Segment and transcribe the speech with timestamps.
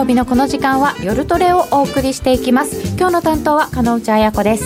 [0.00, 2.96] 曜日のこの時間は夜トレをお送りしていきます。
[2.96, 4.64] 今日の担当は金内彩子です。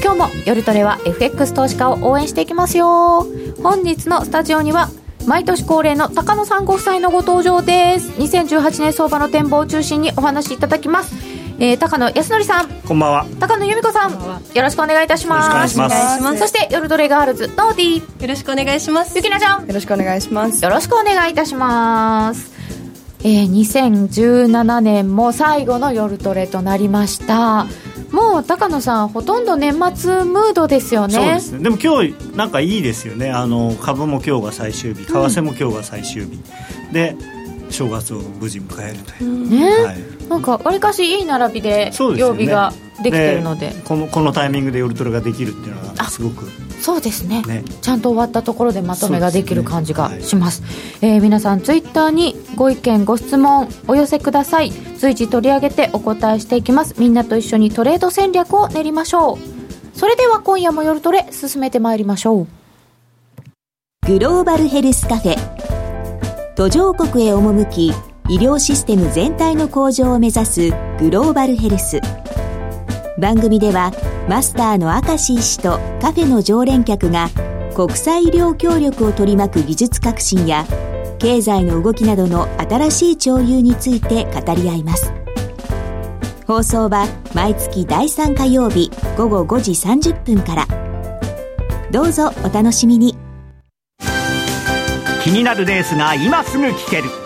[0.00, 3.26] 今日も夜トレは FX 投資家を応援していきますよ。
[3.64, 4.88] 本日のスタジオには
[5.26, 8.12] 毎年恒例の高野さんご夫妻のご登場です。
[8.12, 11.16] 2018年相場の展望を中心にお話しいただきます。
[11.58, 12.68] えー、高野康則さん。
[12.68, 13.26] こんばんは。
[13.40, 14.12] 高野由美子さん。
[14.12, 15.50] よろしくお願いいたします。
[15.52, 16.38] よろしくお願いします。
[16.38, 18.22] そして夜トレガールズノーディー。
[18.22, 19.16] よろしくお願いします。
[19.16, 19.66] ゆきなちゃん。
[19.66, 20.62] よろしくお願いします。
[20.62, 22.55] よろしくお願いいたします
[23.26, 27.66] えー、2017年も最後の夜トレとなりました。
[28.12, 31.14] もう高野さんほとんど年末ムードですよね。
[31.14, 31.58] そうですね。
[31.58, 33.32] でも今日なんかいいですよね。
[33.32, 36.40] あの株も今日が最終日為替も今日が最終日、
[36.86, 37.16] うん、で
[37.68, 39.96] 正月を無事迎えるという、ね、はい、
[40.28, 42.72] なんかわりかしいい並びで曜日が
[43.02, 43.74] できてるので。
[43.84, 46.46] このこのタイミングで夜トレができるっていうのはすごく。
[46.80, 51.08] そうですね、ね、ちゃんと終わったところでまとめができる感じがしますす、ね。
[51.08, 54.70] はい、えー、皆さんツイッターにご意見ご質問お寄せください。
[54.98, 56.94] 随時取り上げてお答えしていきます。
[56.98, 59.98] みんなと一緒にトレード戦略を練りましょう。
[59.98, 62.46] それでは今夜も夜トレ進めてまいりましょう。
[64.06, 65.56] グローバルヘルスカフェ。
[66.54, 67.92] 途上国へ赴き
[68.28, 72.00] 医療システム全体の向上を目指すグローバルヘルス。
[73.18, 73.92] 番組では
[74.28, 77.30] マスターの明石医師とカフェの常連客が
[77.76, 80.66] 国際医療協力を取り巻く技術革新や
[81.20, 85.12] 経済の動きなどの新しい潮流について語り合います。
[86.48, 90.66] 放送は毎月第3火曜日午後5時30分から。
[91.92, 93.16] どうぞお楽しみに。
[95.22, 97.25] 気になるレースが今すぐ聞ける。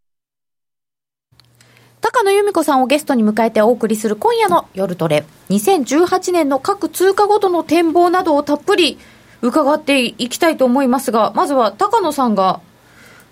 [2.01, 5.23] 高野由美子さんをゲストに迎えてお送りする今夜の夜トレ。
[5.49, 8.97] 2018年の各通貨ごとの展望などをたっぷり
[9.43, 12.59] 伺っていきたいと思いますが、まずは高野さんが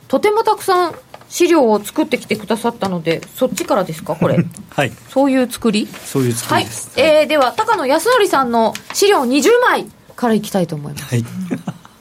[0.07, 0.95] とてもたくさん
[1.29, 4.37] 資料を作ってきてくださったので、そっちからですか、これ。
[4.69, 4.91] はい。
[5.09, 5.87] そういう作り？
[5.87, 6.91] そういう作りです。
[6.99, 7.07] はい。
[7.07, 11.05] えー、では、高野康則さんの資料20枚からいきたいと思います。
[11.05, 11.25] はい。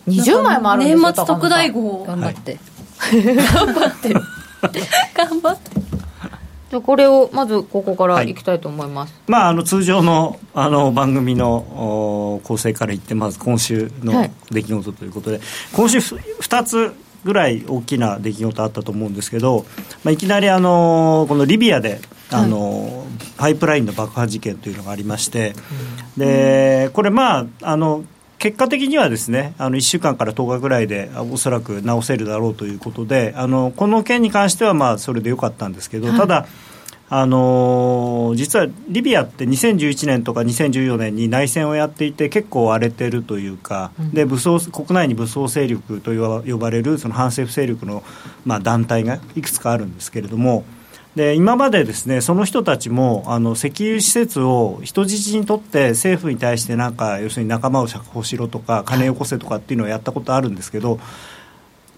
[0.06, 2.58] 20枚もあるんですよ年末特大号頑張って。
[3.00, 4.20] 頑張ってる。
[5.14, 5.87] 頑張って。
[6.70, 8.34] じゃこれをまずここからい。
[8.34, 19.64] きたいと思います、はい、まあ、あの通常のあの番組の構成からいってまず今週の出来事ということで、はい、今週2つぐらい大きな出来事あったと思うんですけど、
[20.04, 23.06] まあ、いきなりあのこのリビアであの、はい、
[23.36, 25.54] パイプラインの爆破事件というのがありまして、
[26.16, 28.04] うん、でこれまああの
[28.38, 36.46] 結果的にはですねあの1週間から10日ぐらいでおそらく直せるだろうということであのこの件に関してはまあそれでよかったんですけど、はい、ただ
[37.10, 48.04] あの実はリビアって2011年とか2014年に内戦をやっていて結構荒れてるというか、うん、で武装国内に武装勢力と呼ばれるその反政府勢力の、
[48.44, 50.64] まあ、団体がいくつかあるんですけれども。
[51.18, 60.98] で今までですねその人たちもあの石油施設を人質にとって政府に対してなんか要するに仲間を釈放しろとか金よこせとかっていうのをやったことあるんですけど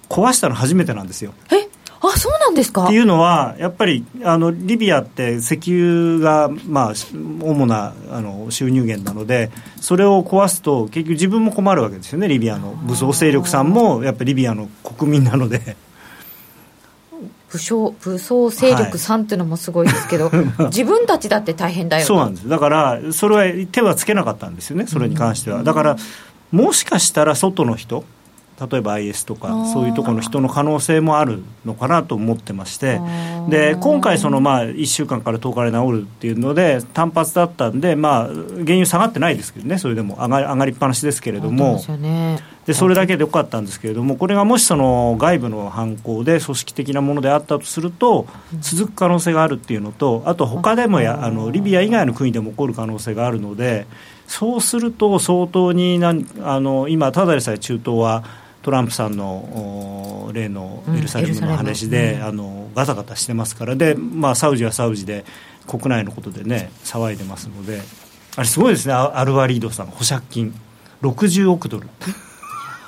[0.09, 1.33] 壊したの初めてなんですよ。
[1.53, 1.69] え？
[2.03, 2.87] あそうなんですか？
[2.87, 9.51] っていうのは、やっぱりあのリビアって石油が、まあ、主なあの収入源なので、
[9.83, 15.77] それを壊すと、結局、自分も困るわけですよね、リビアの武装勢力さんも、やっぱりリビアの国民なので。
[17.50, 20.31] 武将武装勢力さんっていうのもすごいですけど、は
[20.61, 22.49] い、 自分たちだって大変だよそうなんです。
[22.49, 25.62] だからそれは手はつけなかったんですよねそれに関しては。
[25.65, 25.97] だから
[26.53, 28.04] もしかしたら外の人
[28.71, 33.01] 例えば IS とかそういうところの人の可能性もあるのかなと思ってまして。
[33.48, 38.34] で今回そのまあ1週間から10日で治るっていうので単発だったんでまあ原
[38.75, 40.16] 油下がってないですけどねそれでも。
[40.21, 41.80] 上が上がりっぱなしですけれども
[42.71, 48.28] でそれだけでよかったんですけれどもこれがもしその外部の犯行で組織的なものであったとすると
[48.61, 53.89] 続く可能性があるっていうのとあと他でもやあのリビア以外の国でも起こる可能性があるので
[54.28, 58.22] そうすると相当になんあの今ただでさえ中東は
[58.63, 65.25] トランプさんの例のエルサレムの話で、うん、あのガタガタしてますからで、まあ、サウジはサウジで
[65.66, 67.81] 国内のことでね騒いでますので
[68.37, 70.55] あれすごいですねアルワリードさん保釈金。
[71.03, 71.89] 60億ドル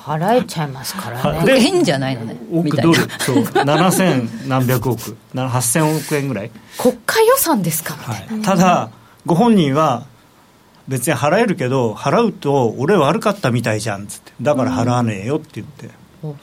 [0.04, 1.44] 払えちゃいますからね。
[1.46, 3.00] で変じゃないのね億ドル。
[3.20, 5.16] そう7000何百億。
[5.34, 6.50] 8000億円ぐらい。
[6.78, 8.90] 国家予算ですか、はい、ただ
[9.24, 10.04] ご本人は
[10.88, 14.32] 別に払えるけど払うと俺悪かったみたいじゃんっつって。
[14.42, 15.90] だから払わねえよって言って、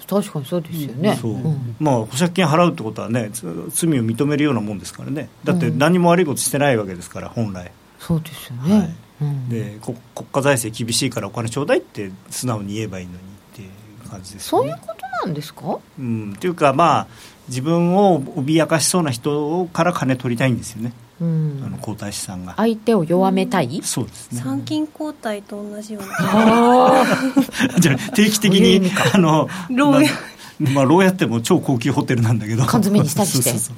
[0.07, 1.75] 確かにそうですよね、そう、ん。
[1.79, 3.41] まあ保釈金払うってことはねつ
[3.73, 5.29] 罪を認めるようなもんですからね。
[5.44, 7.71] だって何も悪いことしてないわけですから本来。
[8.00, 8.95] そうですよね、はい。
[9.21, 9.50] うん。
[9.50, 13.19] でこ国家財政厳しいからお金ちょうだいって素直に言えばいいのに
[13.53, 14.69] っていう感じですよね。
[14.71, 15.79] そういうことなんですか？
[15.99, 17.07] うん、っていうかまあ
[17.47, 21.63] 自分を脅かしそうな人から金取りたいんですよね、うん。
[21.65, 24.41] あの皇太子さんが、相手を弱めたい、そうですね。
[24.41, 26.09] 参勤交代と同じような。
[26.21, 27.05] あ
[27.79, 30.11] じゃあ定期的にあの牢屋。
[30.59, 32.63] まあ、まあ、牢屋ってもう超高級ホテルなんだけど。
[32.65, 33.75] 缶詰にしたりしてそうそうそう。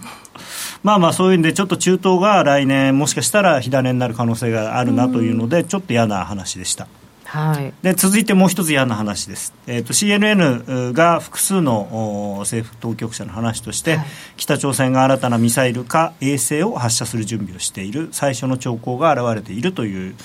[0.83, 6.87] まあまあそういうんでちょっと中東が来年もしかしたら火種になる可能性があるなというのでちょっと嫌な話でした
[7.31, 7.73] はい。
[7.81, 14.05] で続いてもう一つ嫌な話です、えー、と CNN が複数のお政府当局者の話として、はい。
[14.35, 20.15] 北朝鮮が新たなミサイルか衛星を発射する準備をしている最初の兆候が現れているという、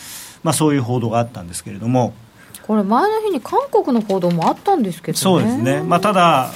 [0.43, 2.13] まあ、そういう報道があったんですけれども。
[2.67, 5.21] これ前の日に韓国の報道もあったんですけどね。
[5.21, 6.51] そうですね、まあ、ただ、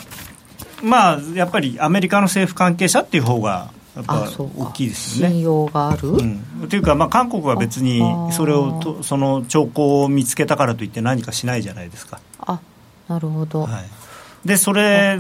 [0.82, 3.70] まあ、やっぱりアメリカの政府関係者っていう方が
[4.06, 5.35] やっぱ大きいですよね。
[5.35, 8.02] 信用がある、うん、というか、まあ、韓国は別に
[8.32, 12.20] それをとその兆候を見つけたからといって何かしないじゃないですか。
[12.41, 12.61] あ
[13.08, 13.81] なるほど、は
[14.44, 15.19] い、でそれ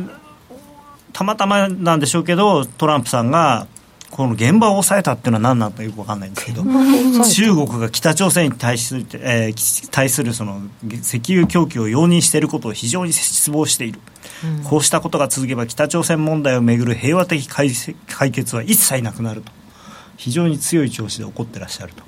[1.12, 3.66] たまたまなんでしょうけどトランプさんが
[4.10, 14.00] この現場を抑えたっていうのは何なのかよく分かんないんですけど中国が北朝鮮に対する,、えー対するその石油供給を容認していることを非常に失望している、
[14.64, 19.52] こうしたことが続けば北朝鮮問題をめぐる平和的解決は一切なくなると。
[20.20, 22.02] 非常に強い調子で怒ってらっしゃると。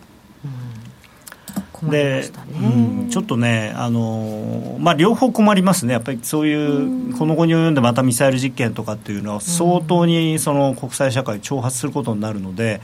[1.83, 2.31] でね、
[2.61, 12.81] うん、ちょっとね、あのーまあ、両方困りますね、やっぱりそういう、この後に及んでまたミサイル実験とかっていうのは、相当にその国際社会、挑発することになるので、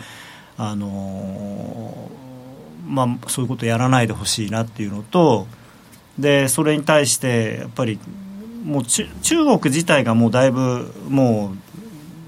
[0.57, 5.47] あのーまあ、そういうことやらないでほしいなっていうのと、
[6.19, 8.01] でそれに対して、やっぱり
[8.65, 11.53] もう中中国自体がもうだいぶ、も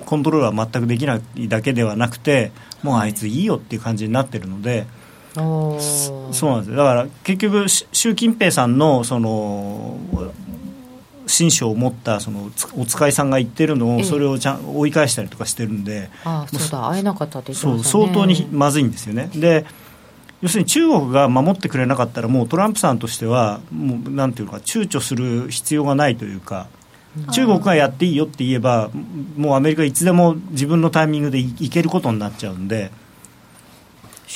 [0.02, 2.52] うコントロールは全くできないだけではなくて、
[2.84, 4.86] もうあいついいよっていう感じになってるので。
[5.34, 6.76] そうなんですよ。
[6.76, 9.96] だから結局し習近平さんのその
[11.26, 14.02] 親書を持ったそのつお使いさんが言ってるのええ。
[14.02, 16.88] をそれをちゃん追い返したりとかしてるんであそうだ。
[16.88, 19.30] 会えなかったって言ってそう相当にまずいんですよね。
[19.34, 19.64] で
[20.42, 26.66] 要するに中国が守ってくれなかったらもうトランプさんとしてはもうなんていうか躊躇する必要がないというか
[27.32, 28.90] 中国がやっていいよって言えば
[29.36, 32.90] もうアメリカいつでも自分のタイミングでいいけることになっちゃうんで。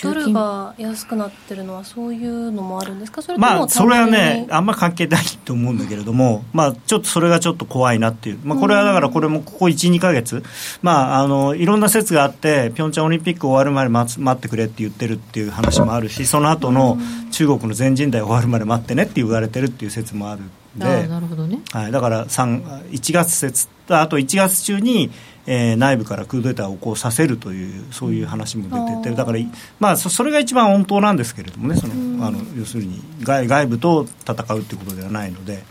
[0.02, 3.22] ドルが安くなってるのはそういうのもあるんですか？
[3.22, 10.42] それともまあ、それはね、あんま関係ないと思うんだけれども、まあ、ちょっとそれがちょっと怖いなっていう、まあ、これはだから、これもここ1、2か月、
[10.82, 16.98] まあ、あのいろんな説があって、ピョンチャンオリンピック終わるまで待つ待ってくれって言ってるっていう話もあるし、その後の
[17.30, 21.06] 中国の全人代終わるまで待ってねって言われてるっていう説もあるんで。
[21.06, 21.60] なるほどね。
[21.72, 25.10] はい、だから3 1月説あと1月中に、
[25.46, 29.38] えー内部からクーデターをこうさせるというそういう話も出てて、だから、
[29.80, 35.62] まあ、そそれが一番本当なんですけれどもねそのあの要するに外外部と戦うっていうことではないので。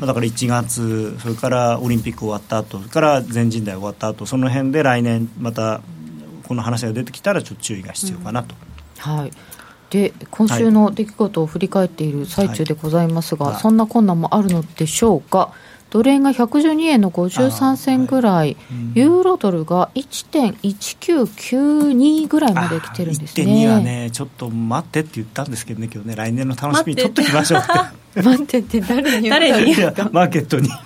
[0.00, 5.80] まあだから1月、それからオリンピック終わった後それから全人代終わった後その辺で来年、また
[6.46, 8.54] この話が出てきたら、ちょっと注意が必要かなと。
[8.98, 9.32] はい。
[9.90, 13.60] で今週の出来事を振り返っている最中でございますが、はい。
[13.60, 15.50] そんな困難もあるのでしょうか？
[15.90, 18.56] ドル円が112円の53銭ぐらい、
[18.94, 23.44] ユーロドルが1.1992ぐらいまで来てるんですね。
[23.44, 27.70] 1.2はね、ちょっと待ってって言ったんですけどね、今日ね、来年の楽しみに取っときましょうって。
[28.22, 29.74] 待ってって誰に誰に
[30.12, 30.68] マーケットに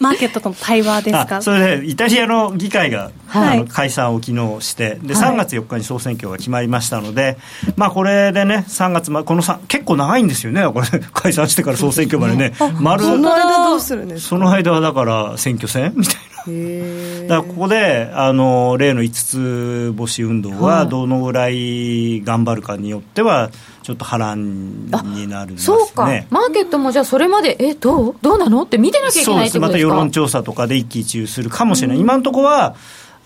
[0.00, 1.36] マーケットとの対話ですか？
[1.36, 3.58] あそれでイタリアの議会が、はい。
[3.58, 5.32] あの解散を昨日してではい。
[5.34, 7.36] 3月4日に総選挙が決まりましたので、
[7.76, 10.86] まあ、これでね3月、ま、このさ結構長いんですよねこれ。
[11.12, 12.54] 解散してから総選挙までね。
[12.80, 14.28] 丸その間どうするんですか？
[14.30, 15.92] その間はだから選挙戦？
[15.94, 16.20] みたいな。
[16.48, 20.88] へだからここであの例の5つ星運動ははい。
[20.88, 23.50] どのぐらい頑張るかによっては
[23.82, 25.76] ちょっと波乱になるんですね。
[25.78, 28.16] そうか、マーケットもじゃあそれまでえどう？
[28.22, 29.88] どうなのって見てなきゃいけないっそうですまてことですか？
[29.88, 32.76] た世論調査とかで一喜一憂するかもしれない、今のところは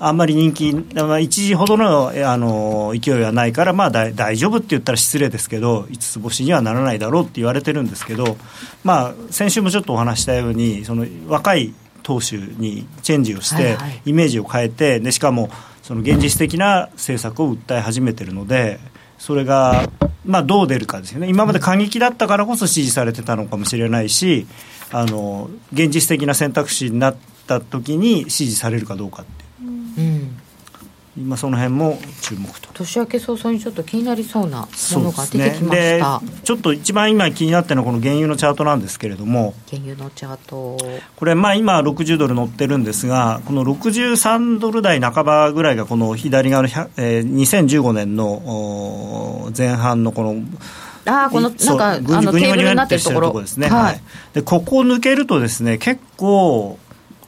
[0.01, 8.37] あんまり人気、まあ一時ほどのえあの勢いはないから、まあ、大大丈夫って言ったら失礼ですけど、5つ星にはならないだろうって言われてるんですけど、
[8.83, 11.73] まあ、先週もちょっとお話ししたように、その若い
[12.05, 15.51] 党首にチェンジをして、イメージを変えて、でしかも
[15.83, 18.79] その現実的な政策を訴え始めてるので、
[19.19, 19.89] それが、
[20.25, 24.47] まあ、どう出るかですよね、今まで過激だったからこそ支持されてたのかもしれないし、
[24.93, 29.71] あの現実的な選択肢になった時に支持されるかどうかっていう。
[29.99, 30.41] うん
[31.17, 32.69] 今その辺も注目と。
[32.75, 39.55] 年明け早々にちょっと気になりそうなものが出てきました、ね、ちょっと一番今気になってるのはこの原油のチャートなんですけれども。
[39.71, 40.77] 原油のチャート。
[41.17, 50.43] これまあ今60ドル乗ってるんですがこの63ドル台半ばぐらいがこの左側の、えー、2015年の前半のこの
[51.07, 53.41] あこのなんかあのテーブルになってるところ。
[53.41, 54.01] ですね、はい、
[54.33, 56.79] でここを抜けるとですね結構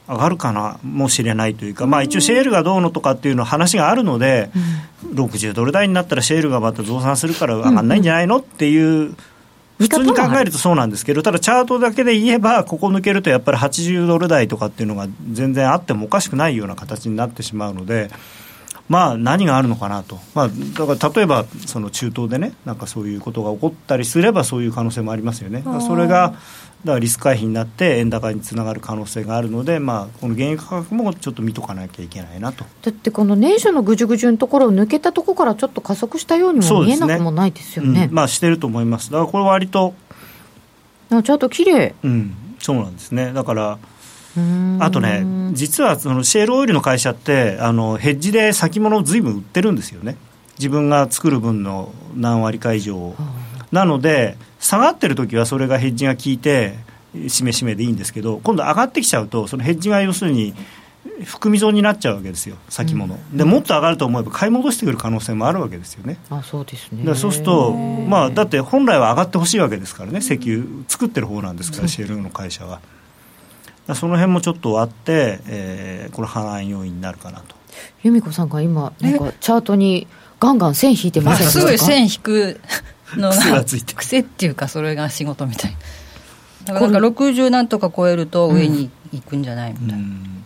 [0.08, 4.50] 上がるかなもしれないというか、まあ、一応シェールがどうのとかっていうの話があるので、
[5.04, 9.14] うん、60ドル台になったらシェールがまた増産するから上がらないんじゃないのっていう。
[9.78, 18.08] 普通に考えるとそうなんですけど、ただチャートだけで言えば、ここ抜けるとやっぱり80ドル台とかっていうのが全然あってもおかしくないような形になってしまうので、
[18.88, 25.64] まあ、何があるのかなと、まあ、だから例えばその中東でね、なんかそういうことが起こったりすれば、そういう可能性もありますよね。
[25.80, 26.34] それが
[26.84, 32.64] だからリスク回避になって円高につながる可能性があるので、まあ、この原油価格もちょっと見とかなきゃいけないなと。
[32.82, 38.04] だってこの年初のぐじゅぐじゅのところを抜けたところからちょっと加速したようにも見えなくもないですよね、ね。
[38.04, 39.10] うん、まあ、してると思います。
[39.10, 39.94] だからこれ割と
[41.10, 41.94] あちゃんと綺麗。
[42.04, 42.36] うん。
[42.60, 43.32] そうなんですね。
[43.32, 43.78] だから
[44.80, 50.16] あとね、実はそのシェールオイルの会社って、あのヘッジで先物をずいぶん売ってるんですよね、
[50.58, 53.14] 自分が作る分の何割か以上。
[53.72, 56.74] なので、下がってる時はそれがヘッジが効いて
[57.28, 60.54] しめしめでいいんですけど今度上がってきちゃうとそのヘッジが要するに
[61.24, 66.18] 含み損になっちゃうわけですよ、先物、うん、でもっと上がると思えば買い戻してくる可能性もあるわけですよね。
[66.28, 67.14] あそうですね。
[67.14, 72.80] そうすると、まあ、だって本来は上がってほしいわけですからね、石油作ってる方なんですから、シェルの会社は。
[73.94, 77.54] その辺もちょっとあって、えー、これ、反乱要因になるかなと。
[78.02, 80.06] 由美子さんが今、なんかチャートに
[80.40, 81.60] ガンガン線引いてませんす。
[81.60, 82.60] ぐ線引く
[83.14, 85.76] のが癖っていうかそれが仕事みたい
[86.64, 90.44] だからなんか60何とか超えると上に行くんじゃないみたいな、うん、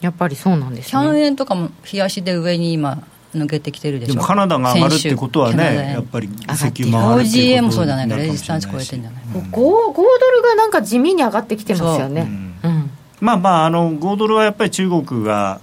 [0.00, 1.02] やっぱりそうなんですね。
[1.02, 4.14] 1円とかも冷やしで上に今抜けてきてるでしょ。
[4.14, 8.08] でもカナダが上がるってことはねやっぱり石油も上がるって OGA もそうじゃない。
[8.08, 12.68] かレジスタンス超えてんじゃない、うん、5, 5ドルがなんか地味に上がってきてますよね、う。
[12.68, 15.60] ん、まあまああの5ドルはやっぱり中国が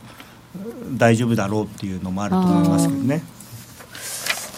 [0.94, 3.24] 大丈夫だろうっていうのもあると思いますけどね。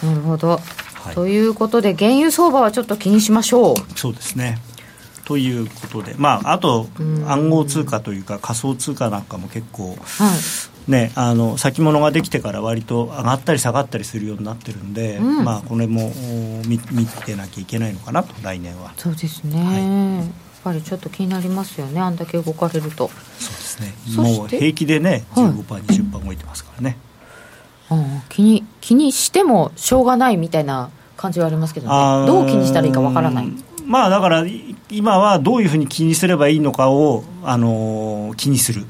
[0.04, 0.50] なるほど。
[0.50, 3.76] はい、ということで、原油相場はちょっと気にしましょう。
[3.96, 4.60] そうですね。
[5.26, 6.88] ということで、まあ、あと
[7.28, 9.98] 暗号通貨というか仮想通貨なんかも結構、はい
[10.88, 16.12] ね、あの先物ができてから割と上がったり下がったりするようになってるんで、うん、まあ、これも
[16.65, 18.94] 見見てなきゃいけないのかなと来年は。
[18.96, 20.25] そうですね、はい、やっ
[20.63, 23.10] ぱりちょっと気になりますよねあんだけ動かれると。
[23.38, 23.94] そうですね。
[24.15, 26.98] もう平気でね15%、はい、20%動いてますからね、
[27.91, 32.27] うん、気に気にしてもしょうがないみたいな感じはありますけどね。
[32.27, 33.48] どう気にしたらいいかわからない。
[33.86, 34.46] まあだから
[34.89, 38.86] 今はどういうふうに気にすればいいのかを、あのー、気にする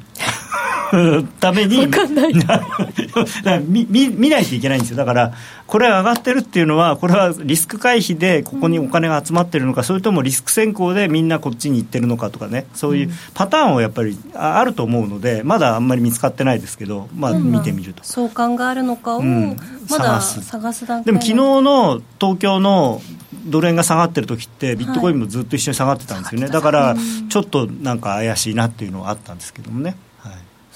[1.39, 1.87] ために
[3.67, 4.97] 見見 見ないといけないんですよ。
[4.97, 5.33] だから
[5.65, 12.65] これ上がってるっていうのはこれはリスク回避でここにお金が集まってるのか、それともリスク先行でみんなこっちに行ってるのかとかね。
[12.73, 19.55] そういうパターンをやっぱりあると思うのでまだあんまり見つかってないですけど、まあ、見てみると、相関があるのかを、ま
[19.99, 20.85] だ探す。
[20.85, 23.01] 段階でも昨日の東京の
[23.45, 26.95] ドル円が下がってる時ってビットコインもずっと一緒に下がってたんですよね、はい、だから
[27.29, 29.95] ちょっとなんか怪しいなっていうのはあったんですけどもね。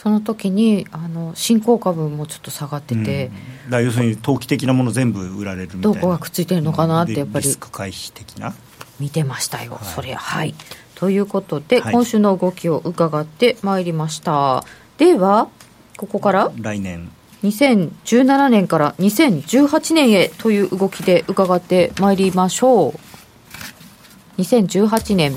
[0.02, 3.30] その時にあの新興株もちょっと下がってて、
[3.66, 5.94] うん、だ要するに投機的なもの全部売られるみたいな。
[5.94, 7.46] どこがくっついてるのかなってやっぱり。
[7.46, 8.56] リスク回避的な？
[9.00, 10.16] 見てましたよ、はい、それ。
[10.16, 10.56] はい。
[10.96, 14.66] ということで、はい、今週の動きを伺ってまいりました。
[14.98, 15.50] では
[15.98, 17.12] ここから来年。
[17.44, 24.42] 2017年から2018年へという動きで伺ってまいりましょう。
[24.42, 25.36] 2018年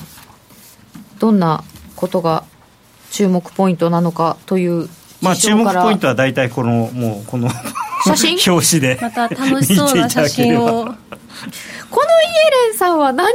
[1.19, 1.63] どんな
[1.97, 2.45] ことが
[3.15, 4.89] 注目ポイントなのかという
[5.23, 7.49] まあ注目ポイントは大体このもうこの
[8.05, 8.39] 写真？
[8.53, 8.99] 表紙で。
[9.01, 10.85] また楽しそうな写真を。
[10.85, 13.31] このイエレンさんは何を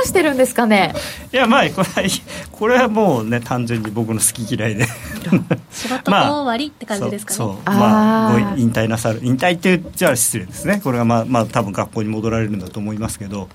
[0.00, 0.94] 表してるんですかね？
[1.30, 2.10] いやまあこれは
[2.52, 4.86] これはもうね単純に僕の好き嫌いで。
[5.70, 9.20] 仕事終わりって感じですかね、そうまあ引退なさる。
[9.22, 10.80] 引退って言っちゃ失礼ですね。
[10.82, 13.50] これはまあまあ多分学校に戻られるんだと思いますけど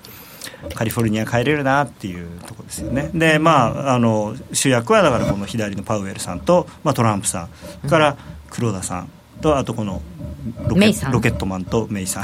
[0.75, 3.09] カリフォルニア帰れるなっていうところですよね。
[3.13, 7.47] で、まあ、あの主役はだからこの左のパウエルさんと、まあ、トランプさ
[7.85, 8.17] んから
[8.49, 9.09] 黒田さん
[9.41, 10.01] とあとこの
[10.67, 12.23] ロケロケットマンとメイさん。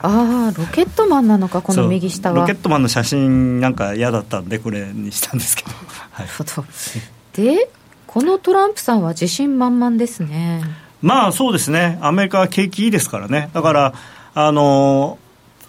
[0.00, 2.40] ああロケットマンなのかこの右下は。
[2.40, 5.70] ロケットマンの写真なんか嫌だったんでこれにしたんですけど、
[6.12, 6.26] はい、
[7.34, 7.68] で
[8.06, 10.62] このトランプさんは自信満々ですね。
[11.02, 11.98] まあそうですね。
[12.00, 13.50] アメリカは景気いいですからね。
[13.52, 13.94] だから
[14.34, 15.18] あの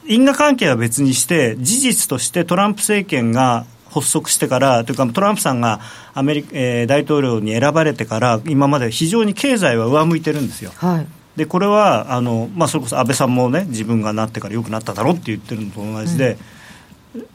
[0.09, 5.79] 因果関係は別にして、事実としてトランプ政権が発足してから、というかトランプさんが
[6.15, 10.71] アメリカ、えー、大統領に選ばれてから、今まで非常に経済は上向いてるんですよ。
[10.75, 11.07] はい
[11.39, 16.37] でこれはあの、まあ、それこそ安倍さんもね自分がなってからよくなっただろうって言ってるのと同じで、うん、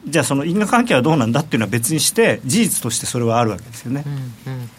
[0.07, 4.03] じゃあその因果関係はどうなんだっていうのは別にして事実としてそれはあるわけですよね。
[4.05, 4.69] うんうんうん。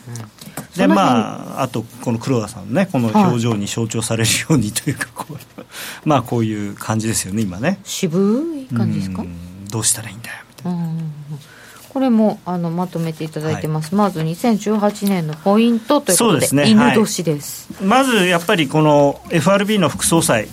[0.76, 5.37] でまあ、あとこの黒田さんねこの表情に象徴されるようにというかこう
[6.09, 7.79] まあこういう感じですよね今ね。
[7.85, 9.25] 渋い感じですか？
[9.71, 10.88] どうしたらいいんだよみたいな。
[11.91, 20.47] これもあのまとめていただいてます、はい、まず2018年のポイントということで、でね、犬年です、はい、まずやっぱりこの FRB の副総裁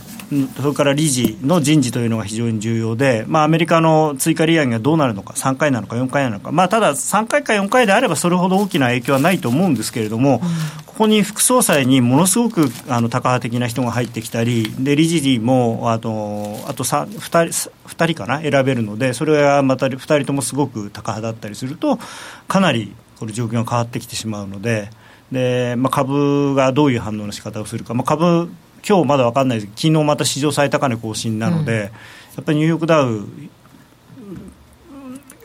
[0.57, 17.05] それから理事の人事というのが非常に重要で、まあ、アメリカの追加利上げがどうなるのか、3回なのか、4回なのか、まあ、ただ、3回か4回であれば、それほど大きな影響はないと思うんですけれども、うん、ここに副総裁にものすごくあのタカ派的な人が入ってきたり、で理事もあとあと 2,
[17.49, 21.97] 人2人かな、選べるので、それはまた2人ともすごくタカ派だったりすると、
[22.47, 24.89] かなりこれ、状況が変わってきてしまうので。
[25.31, 28.51] でまあ、株がどういう反応の仕方をするか、まあ、株
[28.87, 31.89] 今日まだ分かんないです昨日また史上最高値更新なので、うん、や
[32.41, 33.27] っぱりニューヨークダウ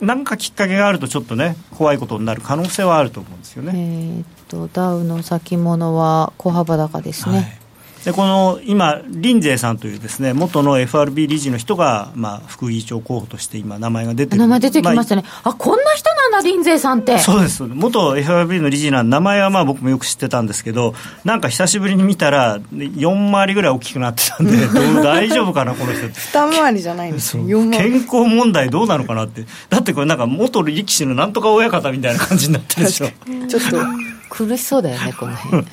[0.01, 3.73] なんかきっかけがあるとちょっとね怖いことになる可能性はあると思うんですよね。
[3.75, 7.35] えー、っとダウの先物は小幅高ですね。
[7.35, 7.59] はい
[8.05, 17.19] でこの今、林税さんというですね元の FRB 理事の人が、まあ、副議長候補として今、名前が出て名前出てきましたね、まあ、あこんな人なんだ、林税さんって。
[17.19, 20.93] そうです、元 FRB の理事なん名前はまあ僕もよく知ってたんですけど、
[21.25, 24.53] なんか久しぶりに見たら、4回りぐらい大きくなってたんで、
[25.03, 26.15] 大丈夫かな、この人って。
[26.19, 33.07] 二回りじゃないんですよ、健康問題どうなのかなって、だってこれ、なんか元力士のなんとか親方みたいな感じになってるでしょ。
[33.49, 33.77] ちょっと。
[34.29, 35.65] 苦しそうだよね、この辺。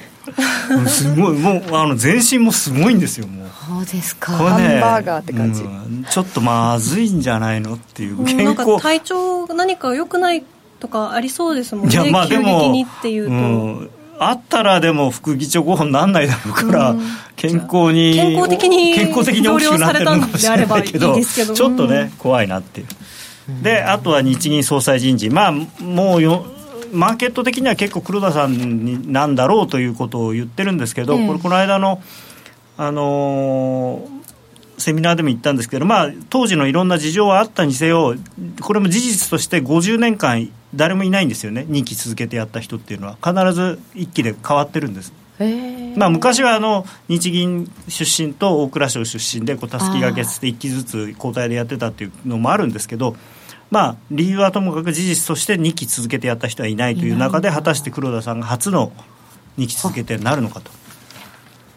[0.88, 3.46] すごいもうあの全身もすごいんですよもう。
[3.66, 8.44] そうですか、ね、ハンバーガーって感じ、うん、ちょっとまずいんじゃないのっていう健康。
[8.44, 10.44] なんか体調何か良くない
[10.78, 17.00] とかありそうですもんねいやまあでもにっていうと、うん、あったらでも副議長候補にならないだろうから、うん、
[17.34, 21.20] 健康に健康的に健康的に大きくなってるのかもしれないけど。
[21.20, 22.86] ちょっとね怖いなっていう。
[23.62, 25.30] であとは日銀総裁人事。
[25.30, 26.46] まあもうよ
[26.92, 32.02] マーケット的には結構黒田さんになんだろうということを言ってるんですけど、えー、これこの間の、
[32.76, 38.14] あのー、セミナーでも言ったんですけど、まあ、当時のいろんな事情はあったにせよ
[38.60, 41.64] これも事実として50年間誰もいないんですよね。
[41.68, 43.16] 任期続けてやった人っていうのは。
[43.24, 45.12] 必ず一期で変わってるんです。
[45.96, 53.16] まあ、昔はあの日銀出身と大蔵省出身でこうたすきがけして1期ずつ交代でやってたっていうのもあるんですけど
[53.70, 58.92] まあ、理由はともかく事実として2期続けてやった人はいないという中で果たして黒田さんが初の
[59.58, 60.70] 2期続けてなるのかと。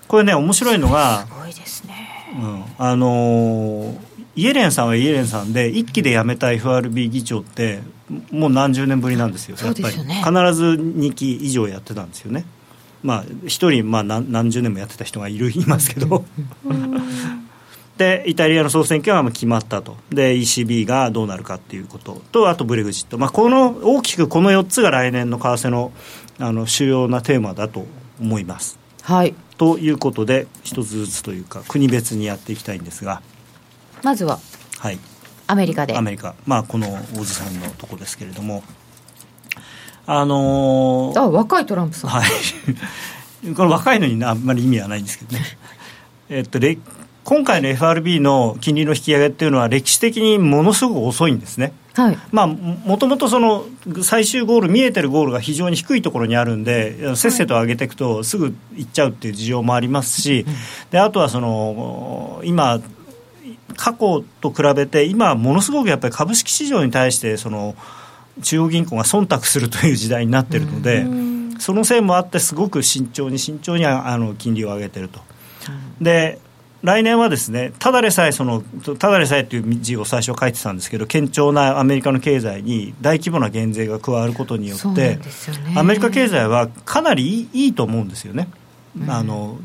[0.08, 3.94] これね面白いのがすごいですね、うん、あの
[4.36, 7.82] イエレンさんはイエレンさんで1期で辞めた FRB 議長って
[8.32, 10.04] もう何十年ぶりなんですよ、やっぱり必
[10.56, 12.46] ず2期以上やってたんですよね。
[13.04, 16.26] まあ、1人、まあ何、何十年もやってた人がいるいますけど、
[16.64, 16.74] で
[18.26, 19.98] イタリアの総選挙は決まったと。
[20.10, 22.22] で ECB がどうなるかっていうこと。
[22.32, 25.92] とあとブレグジット、まあ、この大きくこの4つが来年の為替の
[26.40, 27.86] あの主要なテーマだと
[28.20, 28.80] 思います。
[29.02, 33.22] はい、ということで一つずつというか国別にやっていきたいんですが。
[34.04, 34.40] まずは、
[34.78, 35.00] はい、
[35.48, 35.98] アメリカで。
[35.98, 38.64] アメリカ、まあ、この大津さんのとこですけれども。
[40.06, 42.10] あのー、あ若いトランプさん。
[42.10, 42.30] はい。
[43.54, 45.44] この若いのにあんまり意味はないんですけどね。
[46.30, 46.60] えっと
[47.24, 51.74] 今回の FRB の金利の引き上げっていうのは歴史的にものすごく遅いんですね。
[51.94, 53.66] はい、まあ、もともとその
[54.04, 60.46] 最終ゴール見えてるゴールが非常に低いところにあるんでせっせと上げていくとすぐ行っちゃうっていう事情もありますし、
[60.92, 62.80] であとはその今
[63.76, 67.76] 過去と比べて今ものすごくやっぱり株式市場に対してその
[68.44, 71.06] 中央銀行が忖度するという時代になってるので、
[71.60, 75.20] そのせいもあってすごく慎重に慎重にあの金利を上げてると。
[76.00, 76.40] で
[76.82, 78.62] 来年はですねただでさえその
[78.98, 85.20] ただでさえという字を最初書いてたんですけど堅調なアメリカの経済に大規模な減税が加わることによって、ね、
[85.76, 88.50] アメリカ経済はかなりいいと思うんですよね。
[88.98, 89.58] うん、あの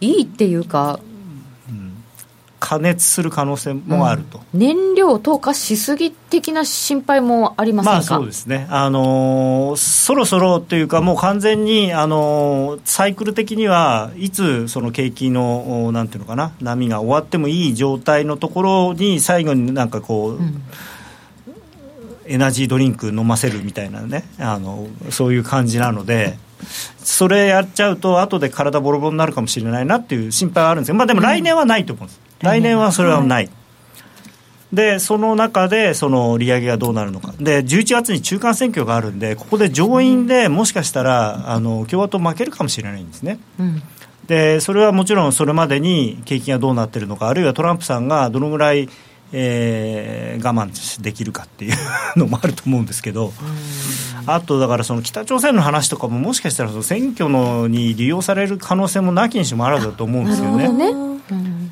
[0.00, 1.00] いいっていうか
[2.66, 20.62] 加熱する可能性もあると、うん、燃料投下しすぎ的な心配もありませんか、まあ、そうですね、あのー、そろそろというか、もう完全に、あのー、サイクル的にはいつその景気のなんていうのかな、波が終わってもいい状態のところに、最後になんかこう、うん、
[22.26, 26.36] エナジードリンク飲ませるみたいなね、あのそういう感じなので。
[26.98, 33.50] それやっちゃうと後で体ボロボロになるかもしれないなっていう心配はあるんですけど、まあ、でも来年はないと思うんです、来年はそれはない。
[34.72, 37.34] でその中でその利上げがどうなるのか。
[37.38, 43.82] で11月に中間選挙があるんでここで上院でもしかしたらあの共和党負けるかもしれないんですね、うん、
[44.26, 48.88] でそれはもちろんそれまでに景気がどうなってるのかあるいはトランプさんがどのぐらい、
[49.32, 51.74] えー、我慢できるかっていう
[52.18, 53.32] のもあると思うんですけど、
[54.26, 61.15] あとだからその北朝鮮の話とかももしかしたらその選挙のに利用される可能性もなきにしもあらずだと思うんですよね。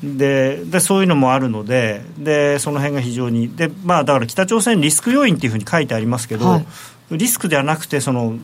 [0.05, 6.65] ねででそういうのもあるのででその辺が非常にで、まあ、だから北朝鮮リスク要因っていうふうに書いてありますけど、はい、
[7.11, 8.37] リスクではなくてその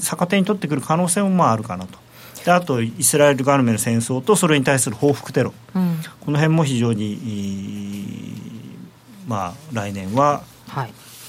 [0.00, 1.98] 逆手に取ってくる可能性もまああるかなと。
[2.44, 8.34] であとイスラエル側の戦争とそれに対する報復テロ、うん、この辺も非常に、
[9.26, 10.42] まあ、来年は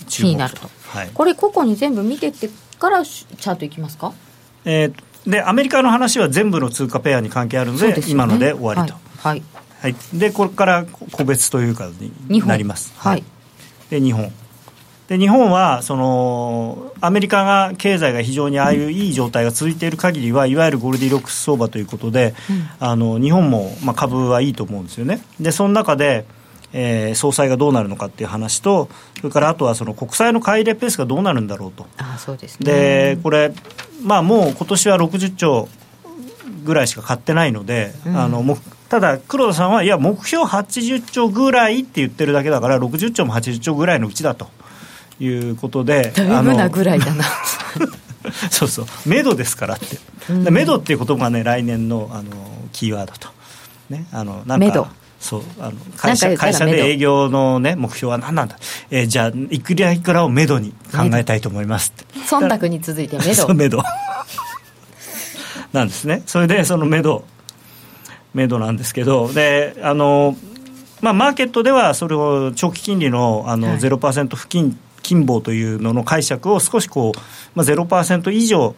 [0.09, 4.11] 気になると、はい、これ個々に全部見てってからチャートいきますか？
[4.65, 9.64] えー、でアメリカの話は全部の通貨ペアに関係あるので、ね、今ので終わりと、はい、はい、
[10.13, 11.89] でこれから個別というか
[12.27, 13.23] になります、はい、
[13.89, 14.31] で日本。
[15.07, 25.21] で日本はそのアメリカが経済が非常にああいういい状態が続いている限りはいわゆるゴールディロックス相場ということで、うん、あの日本もまあ株はいいと思うんですよね。
[25.39, 26.25] でその中で
[26.77, 31.87] えー、総裁がどうなるのかっていう話と、それからあとはその国債の買い入れペースがどうなるんだろうと。
[31.97, 33.53] あそうです、ね、でこれ、
[34.03, 35.69] まあ、もう今年は60兆
[36.65, 38.57] ぐらいしか買ってないので、うん、あのも
[38.95, 44.47] ただ、黒田さんは、いや、目標80兆ぐらいって言ってるだけだから、60兆も80兆ぐらいのうちだと。
[45.19, 47.23] いうことでだいぶなぐらいだな。
[48.51, 48.85] そうそう。
[49.05, 49.97] めどですからって、
[50.29, 52.31] うん、めどっていう言葉がね来年のあの
[52.73, 53.29] キーワードと。
[53.89, 58.57] ねあのなんかそうあの会社会社で営業の、ね、目標は何なんだ、
[58.91, 62.19] えー、じゃあいくらいくらをめどに考えたいと思いますって。
[62.19, 63.83] 忖度に続いてめどめど
[65.71, 66.23] なんですね。
[66.25, 67.25] それでそのめど
[68.35, 70.37] めどなんですけどであの
[71.01, 77.19] まあ、マーケットではそれを長期金利のあの0%付近金棒というのの解釈を少しこう、
[77.53, 78.75] まあ、0%以上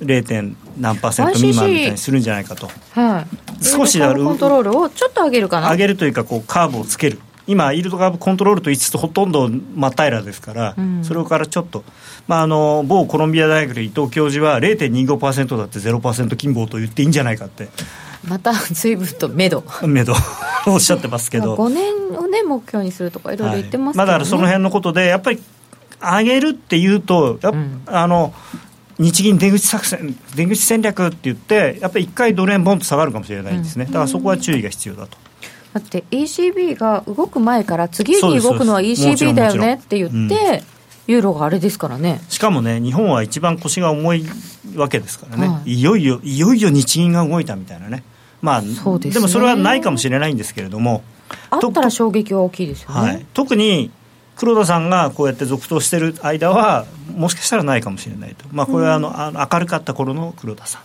[0.00, 0.26] 0.
[0.26, 3.26] 点何パーセント未満みたいにするんじゃないかと、は
[3.60, 4.24] い、少しある。
[4.24, 5.70] コントロールをちょっと上げるかな。
[5.70, 7.20] 上げるというかこうカーブをつける。
[7.46, 11.84] 今、イールドカーブコントロールと言いつつほとんど真っ平らですから、うん、それからちょっと、
[12.28, 17.68] まあ、あの某コロンビア大学の伊藤教授は0.25%だって0%金棒と言っていいんじゃないかって。
[18.26, 19.64] また随分とめど。
[19.86, 20.14] めど。
[20.66, 21.56] おっしゃってますけど。
[21.56, 25.40] 5年をね目標にするとかいろいろ言ってますけど、ね、はい、まだその辺のことでやっぱり
[26.00, 28.34] 上げるっていうと、うん、あの
[28.98, 35.16] 日銀出口作戦出口戦略って言ってやっぱり一回ドル円ボンと下がるかもしれないんですね、だからそこは注意が必要だと。
[35.72, 40.62] だって ECB が動く前から次に動くのは ECB だよねって言って、
[41.06, 42.20] ユーロがあれですからね。
[42.28, 44.24] しかもね日本は一番腰が重い
[44.76, 48.02] わけですからね、はい、いよいよいよいよ日銀が動いたみたいなね
[48.42, 51.02] まあで、ね,、もそれはないかもしれないんですけれども
[51.50, 53.90] あったら衝撃は大きいですよね、はい、特に
[54.36, 60.82] 黒田さんがこうやって続投してる間はもしかしたらないかもしれないと、まあ、これはあの、うん、あの明るかった頃の黒田さん。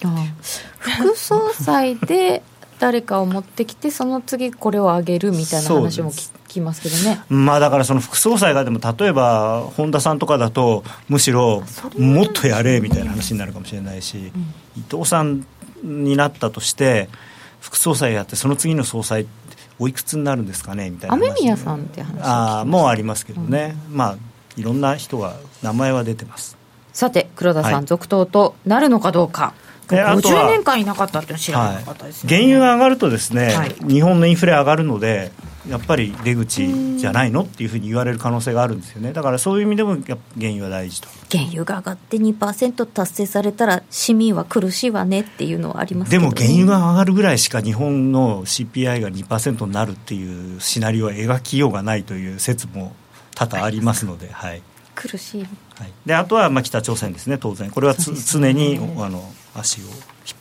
[0.79, 2.43] 副総裁で
[2.79, 7.21] 誰かを持ってきてその次これを上げるみたいな話も聞きますけどね。
[7.29, 11.63] まあだからその副総裁がでも例えば本田さんとかだとむしろ
[11.97, 15.45] もっとやれみたいな話になるかもしれないし、うん、伊藤さん
[15.83, 17.07] になったとして
[17.65, 19.25] 副総裁やってその次の総裁
[19.80, 24.17] おいくつになるんですかねみたいな雨宮さんって話あもうありますけどね、うん、まあ
[24.56, 26.58] いろんな人が名前は出てます。
[26.93, 29.54] さて黒田さん、はい、続投となるのかどうか。
[29.88, 35.32] 50年間いなかったって知らなかったですね、はい、原油が上がるとですね、はい、日本のインフレ上がるので
[35.69, 39.13] やっぱり出口じゃないのっていうふうに言われる可能性があるんですよね。
[39.13, 41.10] だからそういう意味でも原油は大事と。
[41.32, 52.95] 原油が上がって2%達成されたら市民は苦しいわねっていうのはあります、ね、でも原油が上がるぐらいしか日本の CPI が2%になるっていうシナリオは描きようがないという説も
[53.34, 54.62] 多々ありますので、はい、
[54.93, 55.47] 苦しい、は
[55.86, 57.69] い、であとはまあ北朝鮮ですね当然。
[57.71, 59.91] これはつ、ね、常にあの足を引っ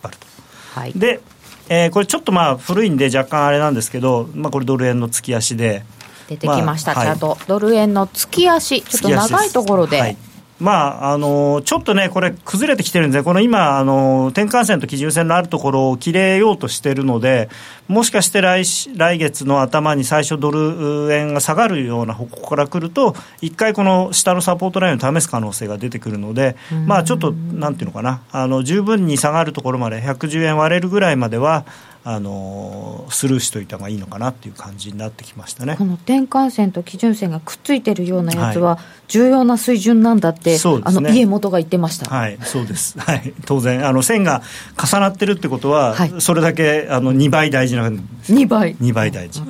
[0.02, 0.26] 張ると。
[0.74, 1.20] はい、で
[1.68, 5.84] えー、これちょっとまあ古いんで若干あれなんですけど、まあ、これドル円の月足で。
[6.28, 8.82] 出てきました、まあ、チャート、はい、ドル円の月足。
[8.82, 10.16] ちょっと長いところで、はい、
[10.60, 17.48] まああのちょっとね、これ、崩れてきてるんで、この今、あの転換線と基準線のあるところを切れようとしてるので、
[17.88, 18.64] もしかして来
[18.96, 31.64] 来月の頭に最初、ドル円が下がるような方向から来ると、一回、この下のサポートラインを試す可能性が出てくるので、まあ、ちょっとなんていうのかな、あの十分に下がるところまで、110円割れるぐらいまでは、
[32.06, 35.74] あのスルーしといた方がいいのかなっていう感じになってきましたね。
[35.78, 43.86] この転換線と基準線がくっついてるようなやつは、重要な水準なんだって、はい、あの家元が言ってました、はい、そうです、 はい、当然。
[43.86, 44.42] あの、線が
[44.76, 49.40] 重なってるってことは、はい、それだけあの2倍大事なんです2倍 ,2 倍大事。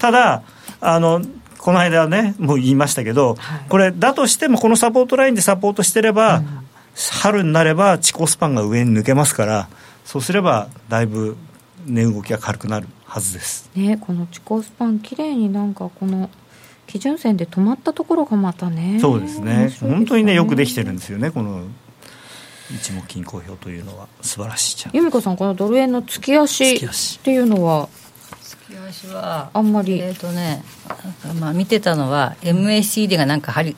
[0.00, 0.42] ただ
[0.80, 1.22] あの
[1.58, 6.46] この間ね、もう言いましたけど、はい、これ、だとしても、このサポートラインでサポートしてれば、うん、
[7.20, 9.68] 春になれば、地高スパンが上に抜けますから、
[10.06, 11.36] そうすれば、だいぶ
[11.86, 13.70] 値動きが軽くなるはずです。
[13.74, 16.30] ねこの地高スパン綺麗になんかこの
[16.86, 21.62] 基準線で止まったところがまたねそうですね、ね、本当にねよくできてるんですよねこの
[22.74, 24.08] 一目金公表というのは。
[24.20, 26.78] 素晴らしいじゃん由美子さんこのドル円の月足っ
[27.22, 27.88] ていうのは？
[28.42, 30.00] 月足はあんまり。
[30.00, 30.62] えっ、ー、とね
[31.40, 33.76] まあ見てたのは MACD がなんか張り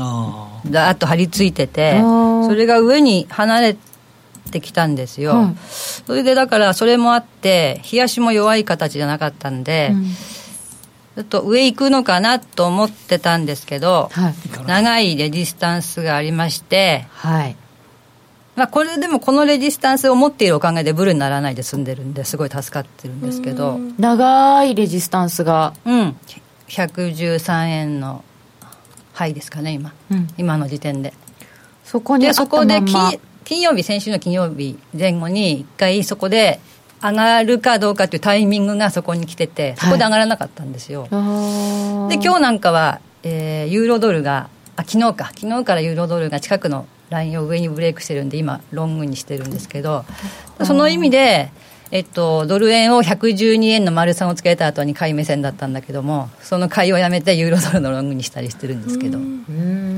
[0.00, 3.76] あだっと張り付いててそれが上に離れ
[4.50, 5.56] てきたんですよ、うん、
[6.06, 10.06] それでだからそれもあって冷やしも弱い形じゃなかったんで、うん。
[11.18, 14.34] ちょっと上行くのかなと思ってたんですけど、はい、
[14.68, 17.56] 長いレジスタンスがありまして、はい。
[18.54, 23.80] まあ、これでもこのレジスタンスを持っているおかげでブルにならないで済んでるんですごい助かってるんですけど。
[23.98, 25.74] 長いレジスタンスが。
[25.84, 26.16] うん。
[26.68, 28.22] 113円の
[29.12, 31.14] はいですかね今、うん、今の時点で。
[31.84, 32.80] そこにそこで
[33.48, 36.60] 金曜日先週の金曜日前後に一回そこで
[37.02, 41.06] 上がるかどうかっていうタイミングがそこに来てて、そこで上がらなかったんですよ。
[41.10, 50.04] はい、で、今日なんかは、えー、ユーロドルが、あ、昨日か、昨日からユーロドルが近くのラインを上にブレイクしてるんで、今、ロングにしてるんですけど、
[50.62, 51.50] その意味で、
[51.90, 59.18] えっと、ドル円を112円の丸3をつけた後に買い目線だったんだけどもその買いをやめてユーロドルのロングにしたりしてるんですけど。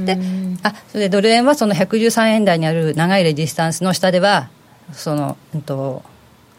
[0.05, 0.18] で
[0.62, 4.48] あそれでドル円はその113円台にある長いレジスタンスの下では
[4.92, 6.03] その、うんと、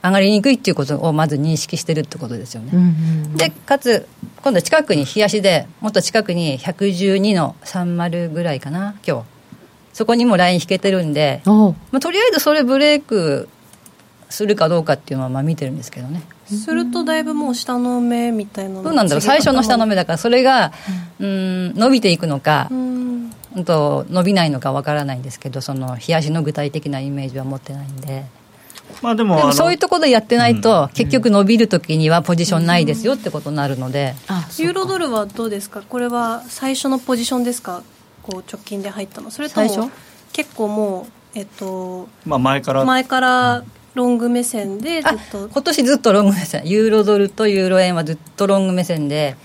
[0.04, 2.72] 上がりにくいっていうことをまず認識してるってことですよね。
[2.74, 2.89] うんうんう
[3.30, 4.08] ん、でかつ
[4.41, 9.26] 今度近くに冷やしでもっと近くに112の30ぐらいかな今日。
[9.94, 13.50] そこにもライン引けてるんで、まあ、とりあえずそれブレイク
[14.32, 16.24] するかどうかっていうのはまあ見てるんですけどね。
[16.46, 19.22] するとだいぶもう下の目みたいなそうなんだろう？
[19.22, 20.74] 最初の下の目だからそれが、
[21.20, 23.32] うん、伸びていくのか、うん、
[23.65, 28.26] と伸びないのかわからないんですけどその冷やしの具体的なイメージは持ってないんで。
[29.02, 34.15] まあ、でもでもそういうところでやってないと、結局伸びるときにはポジションないですよってことになるので、
[34.58, 35.82] ユーロドルはどうですか？
[35.82, 37.84] これは最初のポジションですか？
[38.22, 39.32] こう直近で入ったの。
[39.32, 39.91] それとも
[40.34, 42.84] 結構もうえっと、まあ、前から。
[42.84, 45.49] 前からロング目線でずっと。
[45.49, 46.63] 今年ずっとロング目線。
[46.65, 49.36] ユーロドルとユーロ円はずっとロング目線で。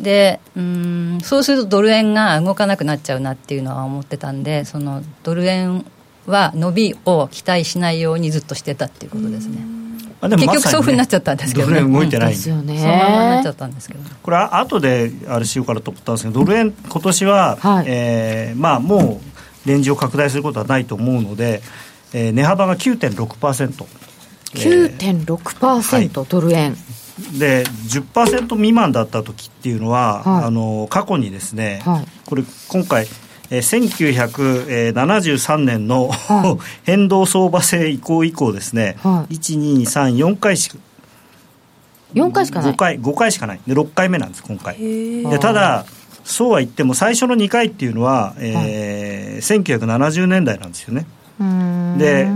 [0.00, 5.86] でうんそうするとドル円が動かなくなっちゃうなっていうのは思ってたんでそのドル円
[6.26, 9.58] は伸びを期待しないようにずっとしてたっていうことですね。
[10.20, 19.20] あでも結局そういうふうになっちゃったんですけど、ね、ドル円動いてない、ですよね、そのままなっちゃったんですけど、これは後であれしようからと思ったんですけどドル円今年は、はい、えー、まあも
[19.64, 21.60] うレンジを拡大することはないと思うので、
[22.14, 23.84] えー、値幅が9.6%。
[24.54, 26.74] 9.6%、えー、ドル円。
[27.38, 33.06] で10%未満だった時っていうのは、はい、あの過去にですね、はい、これ今回、
[33.50, 40.78] えー、1973年の、はい、 変動相場制移行以降ですね、はい、1234回しか。
[42.14, 42.72] 4回しかない。
[42.72, 43.60] 5回 ,5 回しかない。
[43.66, 44.76] で6回目なんです今回。
[44.78, 45.84] でただ
[46.24, 51.06] そうは言っても最初の2回っていうのは、えー1970年代なんですよね
[51.98, 52.28] で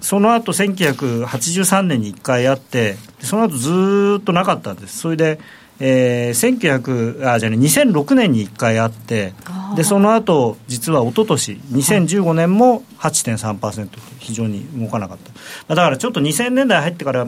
[0.00, 4.98] その後1983年に1回あってその後ずっとなかったんです。
[4.98, 5.40] それで、
[5.80, 9.32] えー、1900あじゃね2006年に1回あって
[9.76, 15.18] でその後実は一昨年2015年も8.3%非常に動かなかっ
[15.66, 15.74] た。
[15.74, 17.26] だからちょっと2000年代入ってから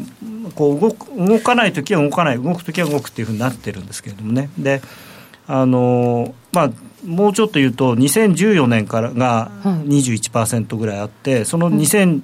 [0.54, 2.42] こう動く動かない時は動かない。
[2.42, 4.50] 動く時は動くっていうふうになってるんですけれどもね。
[4.58, 4.82] で
[5.48, 6.70] あのまあ
[7.06, 12.20] もうちょっと言うと2014年からが21%ぐらいあって、その2000、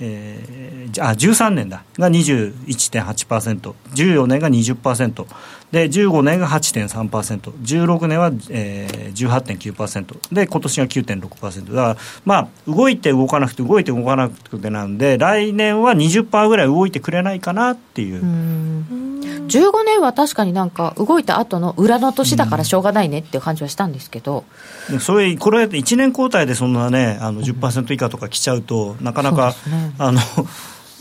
[0.00, 1.84] えー、あ13年だ。
[1.98, 5.26] が 21.8%14 年が20%
[5.74, 18.22] で15年が 8.3%16 年は、えー、18.9%で今年が9.6%だからまあ動いて動かなくて動いて動かなくてなんで来年は20%ぐらい動いてくれないかなっていう。
[18.22, 18.24] う
[19.48, 24.44] 15年は確かになんか動いた後の裏の年だからしょうがないねっていう感じはしたんですけど、
[24.90, 30.20] うん、それこれ1年交代でそんなねあの10%以下とか来ちゃうとなかなか、ね、あの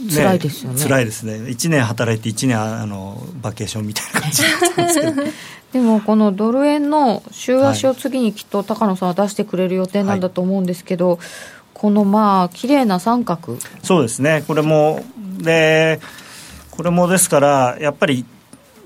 [0.03, 0.81] ね、辛いですよね。
[0.81, 1.33] 辛いですね。
[1.33, 4.47] 1年働いて1年あのバケーションみたいな感じで
[4.89, 5.23] すけど。
[5.73, 11.19] でもこのドル円の週足を次にきっと高野さんは出してくれる予定なんだと思うんですけど、はい、
[11.73, 13.57] このまあ綺麗な三角。
[13.81, 14.43] そうですね。
[14.47, 15.03] これも
[15.39, 15.99] で
[16.69, 18.23] これもですからやっぱり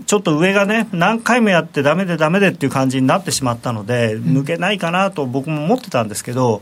[0.05, 6.61] ちょっと上がね何回もやってだめでだめでっていう感じになってしまったので、抜けないかなと僕も思ってたんですけど、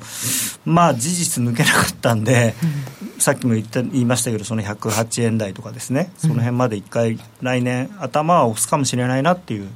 [0.65, 2.53] まあ事実抜けなかったんで、
[3.19, 9.67] さっきも言った言いましたけどその108円台とかですねその辺まで1回来年頭は押すかもしれないなっていう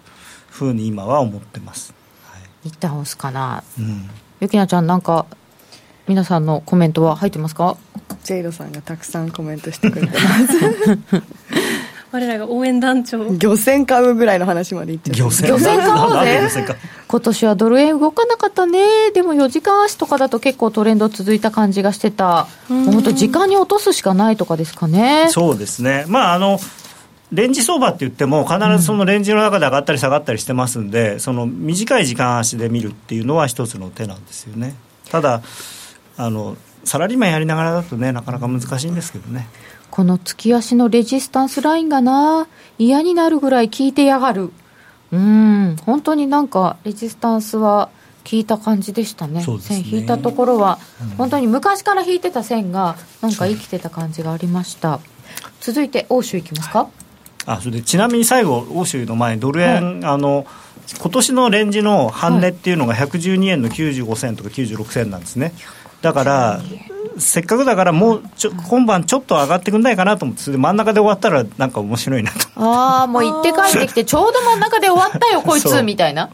[0.49, 1.93] ふうに今は思ってます、
[2.23, 5.25] はい、一旦押すかな、うん、ゆきなちゃんなんか
[6.07, 7.77] 皆さんのコメントは入ってますか？
[8.23, 11.23] ジェイドさんがたくさんコメントしてくれてます
[12.11, 13.37] 我らが応援団長。
[13.37, 15.49] 漁船買うぐらいの話までいっちゃ漁船？
[15.49, 16.65] 漁船買おうなんでぜ
[17.07, 19.11] 今年はドル円動かなかったね。
[19.11, 22.47] でも4時間足とかだと結構トレンド続いた感じがしてた。
[22.67, 25.27] 本当時間に落とすしかないとかですかね。
[25.29, 26.05] そうですね。
[26.07, 26.59] まああの
[27.31, 34.73] レンジ相場って言っても必ずそのレンジの中で上がったり下がったりしてますんで、その短い時間足で見るっていうのは一つの手なんですよね。
[35.11, 35.43] ただ
[36.17, 39.47] あのサラリーマンやりながらだとねなかなか難しいんですけどね
[39.99, 44.53] この月足のレジスタンスラインがな嫌になるぐらい効いてやがる。
[45.11, 45.75] うん。
[45.85, 47.89] 本当になんかレジスタンスは
[48.23, 49.45] 効いた感じでしたね。
[49.45, 49.59] ね。
[49.59, 50.79] 線引いたところは、
[51.17, 55.01] 本当に昔から引いてた線がなんか生きてた感じがありました。
[55.59, 56.87] 続いて欧州いきますか、
[57.45, 60.47] あそれでちなみに最後欧州の前にドル円、あの
[60.97, 65.51] 今年のレンジの半値っていうのが112円の95銭とか96銭なんですね。
[66.01, 66.61] だから
[67.19, 72.37] せっかくだからもうちょ今晩ちょっと上がってくんないかなと思って真ん中で終わったらなんか面白いなと。
[72.55, 76.29] ああもう行って帰ってきてちょうど真ん中で終わったよこいつみたいな。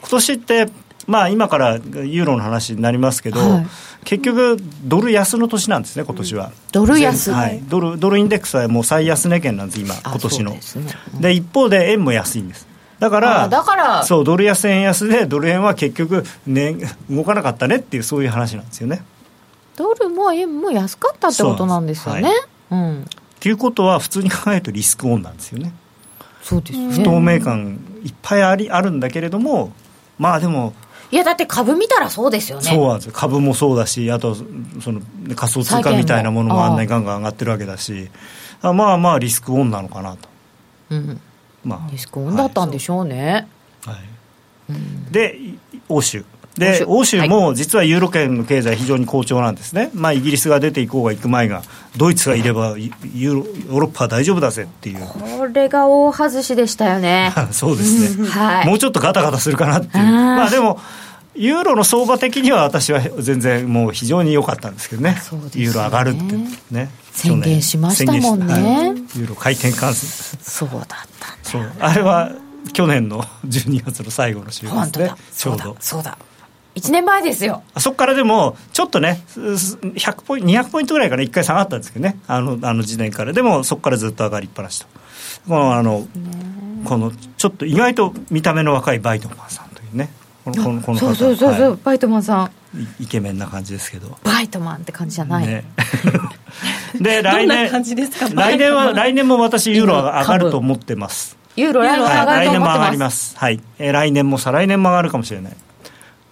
[0.00, 0.68] 今年って
[1.06, 3.66] まあ今からユーロの話になりますけど、はい。
[4.04, 7.32] 結局ドル安の年なんですね今年は、ドル安。
[7.32, 10.52] はい、ドルドルインデックスはもう最安値圏なんです今あ今年の。
[10.52, 10.92] ですね。
[11.20, 12.68] で一方で円も安いんです。
[12.98, 14.02] だかあらだから。
[14.04, 16.76] そうドル安円安でドル円は結局、ね、
[17.10, 19.02] 動かなかったねっていうそういう話なんですよね
[19.76, 22.30] ドルも円も安かったってことなんですよね。
[22.70, 23.02] そううん。
[23.02, 23.06] っ
[23.40, 25.72] ていうことは普通に考えるとリスクオンなんですよね。
[26.42, 26.92] そうですね。
[26.92, 29.72] 不透明感いっぱいありあるんだけれども
[30.18, 30.74] まあでも
[31.10, 32.64] いやだって株見たらそうですよね。
[32.64, 33.12] そうなんですよ。
[33.14, 34.44] 株もそうだしあとそ
[34.92, 35.00] の
[35.36, 38.10] 仮想通貨みたいなものもあんなにガンガン上がってるわけだし
[38.62, 40.28] あまあまあリスクオンなのかなと、
[40.90, 41.20] うん。
[41.64, 43.48] まあ、リスクオンだったんでしょうね、
[43.86, 45.12] はい。
[45.12, 45.58] でい
[45.88, 46.24] 欧州
[46.58, 51.62] で欧欧州も実はユーロ圏の経済非常に好調なんですね、まあ、イギリスが出ていこうが行く前が
[51.96, 55.06] ドイツがいればユユーロヨーロッパは大丈夫だぜっていう。
[55.06, 57.32] これが大外しでしたよね。
[57.52, 58.66] そうですね、はい。
[58.66, 60.04] もうちょっとガタガタするかなっていう。
[60.04, 60.80] まあでも
[61.36, 65.10] ユーロの相場的には私は全然もう非常に良かったんですけどね。
[65.10, 65.50] ね。
[65.54, 66.36] ユーロ上がるって
[66.70, 66.90] ね。
[67.12, 68.94] 宣言しましたもんね。
[69.16, 71.06] ユーロ回転関数そうだったんだ。
[71.42, 71.72] そう。
[71.80, 72.32] あれは
[72.72, 76.18] 去年の 12月の最後の週ですねちょうどそうだそうだ
[76.74, 77.62] 1年前ですよ。
[77.74, 82.18] あそこからでもちょっとねすす100ポイント200ポイントぐらいから1回下がったんですけどね。
[82.26, 83.32] あのあの時点から。
[83.32, 84.86] でもそこからずっと上がりっぱなしと。
[85.48, 86.06] このあの
[86.84, 90.10] このちょっと意外と見た目の若いバイトマンさんというね。
[90.44, 91.06] このこのこの方。
[91.06, 92.78] そうそうそうそう、はバイトマンさん。
[93.00, 94.18] いイケメンな感じですけど。
[94.24, 95.64] バイトマンって感じじゃない、ね。
[97.00, 101.36] で ど来年来年は来年も私ユーロは上がると思ってます。
[101.56, 103.38] ユーロ来年上がると思って年も上がりまますす。
[103.38, 105.52] はい、えー来年も再来年も上がるかもしれない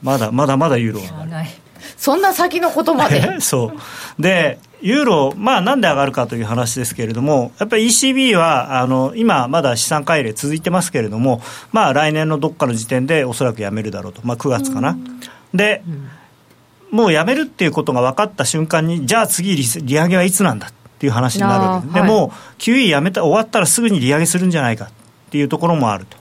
[0.02, 1.30] まだまだまだユーロは上がる。
[1.30, 1.48] ない。
[1.96, 3.36] そんな先のことまで？
[3.40, 3.72] そ
[4.18, 4.22] う。
[4.22, 14.96] でユーロ、まあ、なんで上がるかという話ですけれども、やっぱり ECB はあの今、まだ資産改例続いてますけれども、まあ、来年のどっかの時点でおそらくやめるだろうと、まあ、9月かな。
[15.54, 15.84] で、
[16.90, 22.08] もうやめるっていうことが分かった瞬間に、じゃあ次利、利上げはいつなんだっていう話になるわけで、はい。
[22.08, 24.88] でも、QE やめた終わったらすぐに利上げするんじゃないかっ
[25.30, 26.16] ていうところもあると。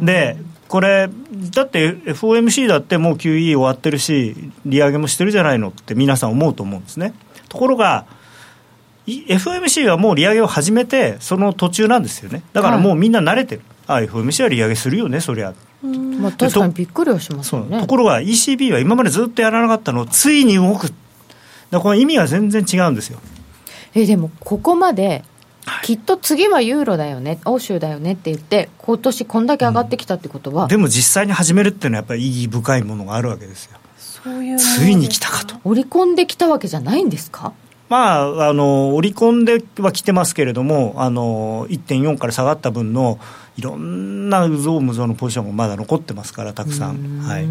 [0.00, 1.08] でこれ
[1.52, 7.14] だって FOMC だってもう QE 終わってるし利上げもしてるじゃないのって皆さん思うと思うんですね。
[7.48, 8.06] ところが
[9.06, 12.42] い FOMC はもう利上げを始めてその途中なんですよね。
[12.52, 15.54] だからもうみんな慣れてる、あ FOMC は利上げするよねそりゃ。
[15.82, 17.80] まあ、確かにびっくりはしますね。
[17.80, 20.92] ところが ECB は今までずっとやらなかったのをついに動く。
[21.70, 23.20] だこの意味は全然違うんですよ。
[23.94, 25.24] えでもここまで
[25.82, 33.78] きっと次はユーロだよね欧州だよねって言って今年こんだけ上がってきたってことは、でも実際に始めるっていうのはやっぱり意義深いものがあるわけですよ。
[33.96, 34.58] そういう。
[34.58, 35.56] ついに来たかと。
[35.64, 37.52] 織り込んできたわけじゃないんですか？
[37.88, 43.18] まあ、あの織り込んではきてますけれどもあの1.4から下がった分の
[43.58, 47.20] いろんなうぞうむぞうのポジションがまだ残ってますからたくさん。
[47.20, 47.44] はい、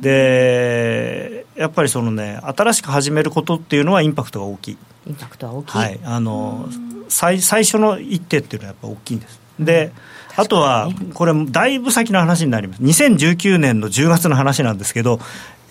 [0.00, 6.68] でやっぱりそのね新しく始めることっていうのはインパクトが大きい、インパクトは大きい、はい、あの
[7.08, 9.40] 最最初の一手っていうのはやっぱ大きいんです。
[9.58, 9.92] で
[10.36, 12.82] あとはこれだいぶ先の話になります。
[12.82, 15.18] 2019年の10月の話なんですけど、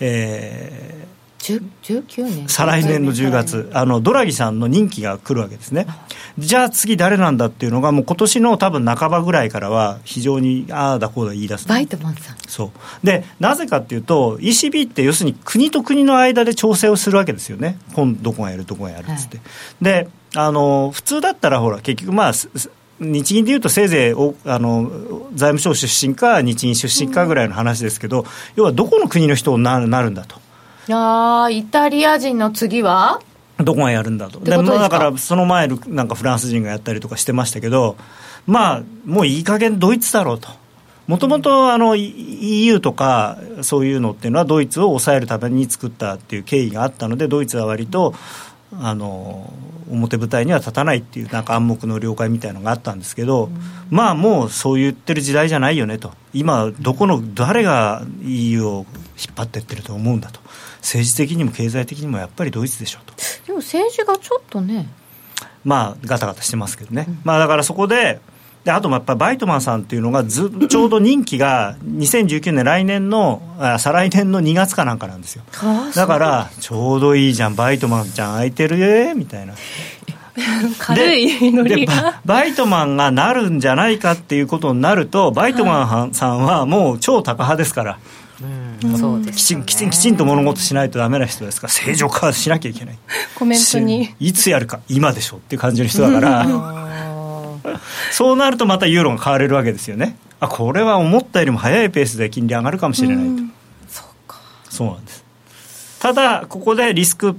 [0.00, 1.05] えー10 19年
[2.48, 5.86] 再来年の10月、あのドラギさんの任期が来るわけですね、
[6.38, 11.68] じゃあ次、誰なんだっていうのが、もう今年の多分半ばぐらいからは、非常にああだこうだ言い出す。
[11.68, 12.36] バイトマンさん。
[12.48, 12.72] そ
[13.02, 13.06] う。
[13.06, 19.40] でなぜかっていうと、ECB って要するに国と国の間で調整をするわけですよね、今どこがやる、どこがやるっつって。
[19.80, 22.32] であの普通だったら、ほら、結局、まあ、
[22.98, 24.90] 日銀でいうとせいぜいおあの
[25.34, 28.24] 財務省出身か日銀出身かぐらいの話ですけど、
[28.54, 30.45] 要はどこの国の人になるんだと。
[30.90, 33.20] あーイタリア人の次は？
[33.58, 37.96] どこがやるんだと、でだからその前、なんかフランス人がやったりとかしてましたけど、
[38.46, 40.50] まあ、もういい加減ドイツだろうと。
[41.06, 48.12] もともと EU とかそういうのっていうのはドイツを抑えるために作ったっていう経緯があったのでドイツは割と
[48.80, 49.52] あの
[49.88, 53.56] 表舞台には立たないっていうなんか暗黙の了解みたいなのがあったんですけど、うん、
[53.88, 56.12] まあもうそう言ってる時代じゃないよねと。
[56.34, 60.40] 今どこの誰が EU を引っ張ってってると思うんだと
[60.86, 63.14] 政治的にも経済的にもやっぱりドイツでしょうと。
[63.46, 64.88] でも政治がちょっとね。
[65.64, 68.20] まあガタガタしてますけどね、うん、まあだからそこで
[68.64, 75.42] であとやっぱバイトマンさんっていうのがず ちょうど任期が2019年来年のあ再来年の2月かなんかなんですよ。
[75.94, 79.54] だからちょうどいいじゃんバイトマンちゃん空いてるよみたいな。
[80.78, 82.20] 軽いノリが。
[82.24, 87.98] バイトマンがなるんじゃないかっていうことになるとバイトマンさんはもう超タカ派ですから、うん、
[88.98, 92.98] そうです、ね、きちんきちんきちんと物事しないとダメな人ですから 正常化しなきゃいけない。
[93.34, 94.14] コメントに。
[94.20, 96.46] いつやるか今でしょっていう感じの人だから。
[98.12, 100.16] そうなるとまたユーロが買われるわけですよね。
[100.38, 103.52] あこれは思ったよりも早いペースで金利上がるかもしれないと、うん、
[103.88, 104.40] そうか。
[104.68, 105.24] そうなんです。
[105.98, 107.38] ただここでリスク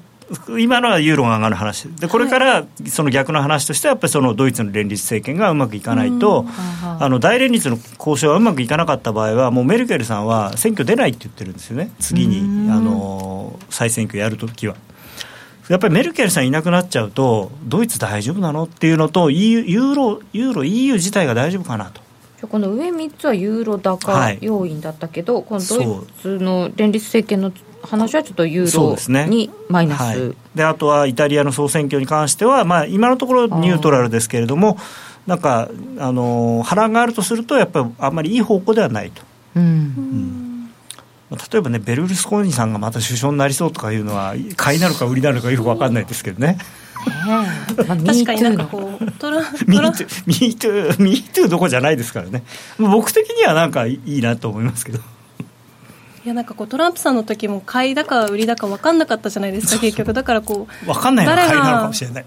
[0.59, 1.89] 今のはユーロが上がる話。
[1.89, 6.45] でこれからその逆の話としてはやっぱりそのドイツの連立政権がうまくいかないと、
[6.99, 11.91] あの大連立の交渉がうまくいかなかった場合はもうメルケルさんは選挙出ないって言ってるんですよね。
[11.99, 14.75] 次にあの再選挙やるときは。
[15.69, 22.01] やっぱりメルケルさんいなくなっちゃうと、ドイツ大丈夫なのっていうのと、ユーロ、ユーロ、EU 自体が大丈夫かなと。
[22.47, 27.51] この上3つはユーロ高要因だったけど、はい、このドイツの連立政権の
[27.89, 34.77] 話はちょっとユーロにマイナス、ねはい、であとはイタリアの総選挙に関しては、まあ、今のところニュートラルですけれども、
[35.25, 35.69] なんか
[35.99, 39.21] あの波乱があるとすると、やっぱりあんまりいい方向ではないと。
[39.55, 40.47] うん、うん。
[41.51, 46.57] 例えばね、ベルルスコーニさんがまた首相になりそうとかいうのは、買いなのか売りなのかよく分かんないですけどね。
[47.25, 47.45] まあ、
[48.05, 52.43] 確かになんかこうトラミ me too me too me too どこじゃないですからね。
[52.77, 54.99] 僕的にはなんかいいなと思いますけど
[56.27, 60.11] いやなんかこうトランプさんの時も買いだか売りだか分かんなかったじゃないですか結局。
[60.11, 62.25] だからこう分かんないのが買いなのかもしれない。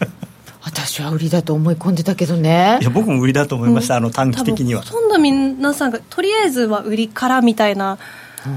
[0.64, 2.78] 私は売りだと思い込んでたけどね。
[2.80, 4.80] いや僕も売りだと思いました、うん、あの短期的には。
[4.80, 7.98] ほとんど皆さんがとりあえずは売りからみたいな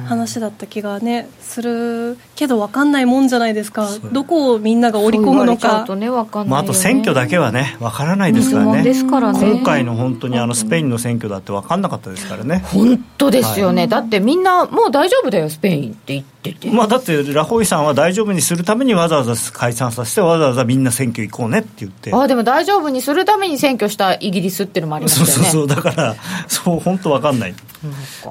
[0.08, 3.90] 話だった気がねするけど分かんないもんじゃないですか。
[4.12, 5.84] どこをみんなが織り込むのか。
[5.86, 8.84] と、ねね、まあ、あと選挙だけはね分からないですからね。
[8.84, 9.06] です。
[9.08, 9.40] からね。
[9.40, 12.60] 今回の本当にあのスペインの選挙だって分かんなかったですからね。
[12.66, 22.14] 本当ですよね、はい、だってみんなもう大丈夫だよスペインって言っててまあだってラホイさんは大丈夫にするためにわざわざ解散させてわざわざみんな選挙行こうねって言って。
[22.14, 25.32] あでも大丈夫にするために選挙したイギリスっていうのもありますよね。
[25.34, 25.68] そうそうそう。
[25.68, 26.16] だから
[26.48, 27.56] そう本当分かんない。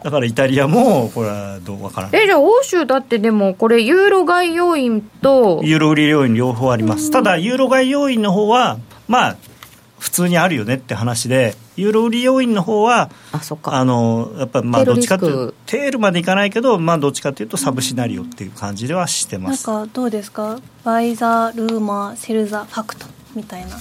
[0.02, 2.22] だからイタリアもこれはどう分からない。
[2.22, 7.10] えじゃあ欧州だってでもこれユーロ買い要因とユーロ売り要因両方あります。
[7.10, 9.36] ただユーロ買い要因の方はまあ
[9.98, 13.74] 普通にあるよねって話でユーロ売り要因の方はあそか。
[13.74, 19.66] あのやっぱまあどっちかっていうとテールまでいかないけどまあどっちかというとサブシナリオっていう感じではしてます。
[19.68, 20.60] なんかどうですか？
[20.84, 23.78] バイザールーマーセルザファクトみたいな。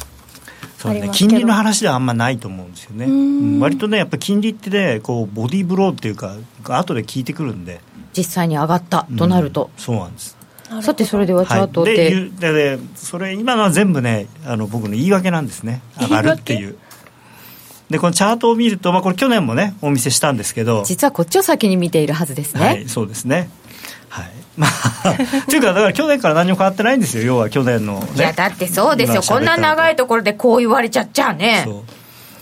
[0.78, 6.36] そうね、金利の話ではあんまないと思うんですよね、うん、割とね、やっぱり金利ってね、こうボディーブローっていうか、
[6.68, 7.82] 後で効いてくるんで、
[8.15, 10.37] 実際に上がったとなると、うん、そうなんです。
[10.82, 15.82] さてそれではチャートで,、はい、ででそれ今のは全部ねあの僕の言い訳なんですね。
[15.99, 16.78] 上がるっていう。
[17.89, 20.84] でこのチャートを見ると、まあ、これ去年もねお見せしたんですけど。
[20.86, 23.49] 実はこっちを先に見ているはずですね、はい、そうですね。
[24.09, 24.32] はい。
[24.57, 25.15] まあ、
[25.47, 27.49] というか、だから去年から何も変わってないんですよ、要は。
[27.49, 31.68] 去年の、ね、いや、だってそうですよ、こんな長いところでこう言われちゃっちゃうね。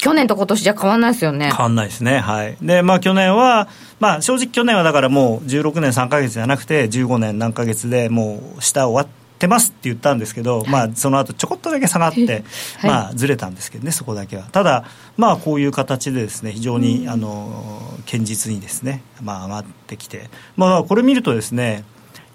[0.06, 1.50] 去年と今年じゃ変わんないですよね。
[1.50, 2.20] 変わんないですね。
[2.20, 2.56] はい。
[2.62, 3.68] でまあ去年は
[4.00, 12.44] まあ正直去年はだからもう16年3か月じゃなくて15年何ヶ月でもう下終わってますって言ったんですけど、はい、まあその後ちょこっとだけ下がって、はい、
[12.84, 14.44] まあずれたんですけどねそこだけは。
[14.44, 14.86] ただ
[15.18, 20.30] まあこういう形でですね非常に、あの堅実にですねまあ上がってきて。
[20.56, 21.84] まあこれ見るとですね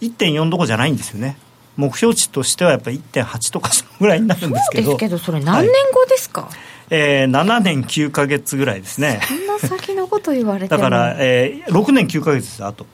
[0.01, 1.37] 1.4どこじゃないんですよね。
[1.77, 4.91] 目標値としてはやっぱり1.8とかそのぐらいになるんですけど。
[4.91, 6.51] そうですけどそれ何年後ですか、はい
[6.91, 9.20] えー、7年9か月ぐらいですね。
[9.26, 12.86] そんな先のこと言われてだから、えー、6年9か月ですあと。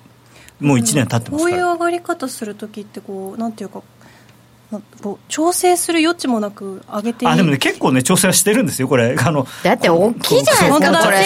[0.61, 3.83] もう1年経ってますこういう上がり方する時ってこうなんていうか
[5.03, 7.31] こう調整する余地もなく上げていい。
[7.31, 9.17] あでもね結構ね調整はしてるんですよこれ。
[9.19, 11.19] あのだって大きいじゃないですかこれ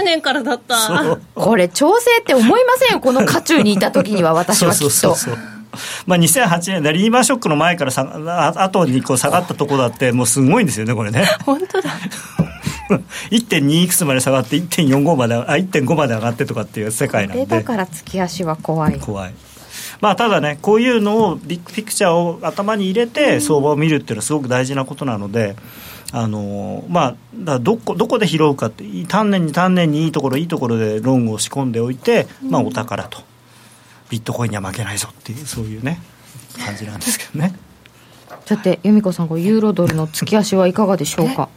[0.00, 5.61] 1980年からだったこれ調整って思いませんよこの渦中にいた時には私はきっとそうそうそうそう
[6.06, 11.24] まあ、2008年でリーマンショックの前からさあ後にこう下がったところだってもうすごいんですよねこれね。
[11.44, 11.90] 本当だ。
[13.30, 17.46] 1.2いくつまで下がって1.45まであ1.5まで上がってとかっていう世界なんで。
[17.46, 18.98] だから月足は怖い。
[18.98, 19.32] 怖い。
[20.00, 25.54] まあ、ただね、こういうのを、ビッグピクチャーを頭に入れて、相場を見るっていうのはすごく大事なことなので、
[26.14, 33.22] あのまあ、だどこどこで拾うかって、丹念に丹念にいいところ、いいところでロングを仕込んでおいて、まあ、お宝と、
[34.12, 35.98] ビットコインには負けないぞっていう、そういうね、
[36.62, 37.54] 感じなんですけどね。
[38.44, 41.48] さて、由美子さん、こユーロドルの月足はいかがでしょうか？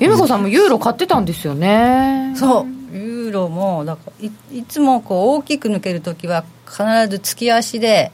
[0.00, 2.32] 由美子さんもユーロ買ってたんですよね。
[2.36, 2.96] そう。
[2.96, 8.10] ユーロもだからいいつもこう大きく抜けるときは必ず月足で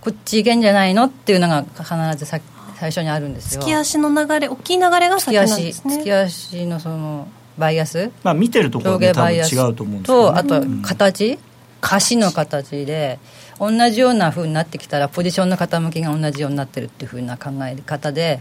[0.00, 1.84] こっち行けんじゃないのっていうのが必
[2.16, 2.38] ずさ
[2.76, 3.60] 最初にあるんですよ。
[3.60, 5.98] 月足の流れ大きい流れが先なんですね。
[5.98, 8.10] 月足のそのバイアス？
[8.22, 11.38] まあ見てるところが多分違うと思うんですけど、ね、とあと形、うん、
[11.94, 13.18] 足の形で
[13.58, 18.40] 同じようなふうになってきたらポジションの傾きが同じようになってるっていうふうな考え方で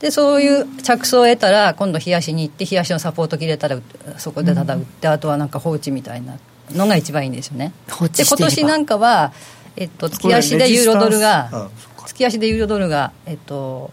[0.00, 3.78] でそういう着想を得たら今度冷やしに行って冷やしのサポート切れたら
[4.18, 6.38] そこでただ売って、あとはなんか放置みたいな
[6.72, 7.72] のが一番いいんですよね。
[7.86, 9.32] で今年なんかは、
[9.76, 11.70] えっと、月足でユーロドルが
[12.04, 13.92] 月足でユーロドルがえっと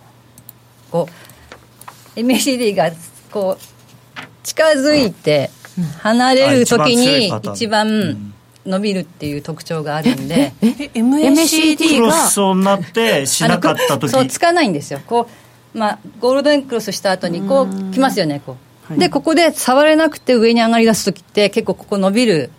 [0.89, 1.07] こ
[2.15, 2.91] う MACD が
[3.29, 5.51] こう近づいて
[5.99, 8.33] 離れる時に一番
[8.65, 14.11] 伸びるっていう特徴があるんで、え MACD がそうなってしなかった時。
[14.11, 14.99] そうつかないんですよ。
[15.05, 18.57] こうまあ、ゴールデンクロスした後にこう来ますよねこ
[18.89, 22.51] う、はい、でここで触れなくて上に上がり出す時って結構ここ伸びる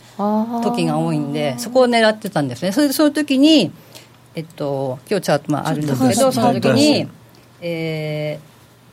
[0.62, 2.72] 時が多いんでそこを狙ってたんですね。
[2.72, 3.72] それでそういう時に
[4.34, 7.08] えっと今日チャートもあるんですけどその時に
[7.60, 8.38] え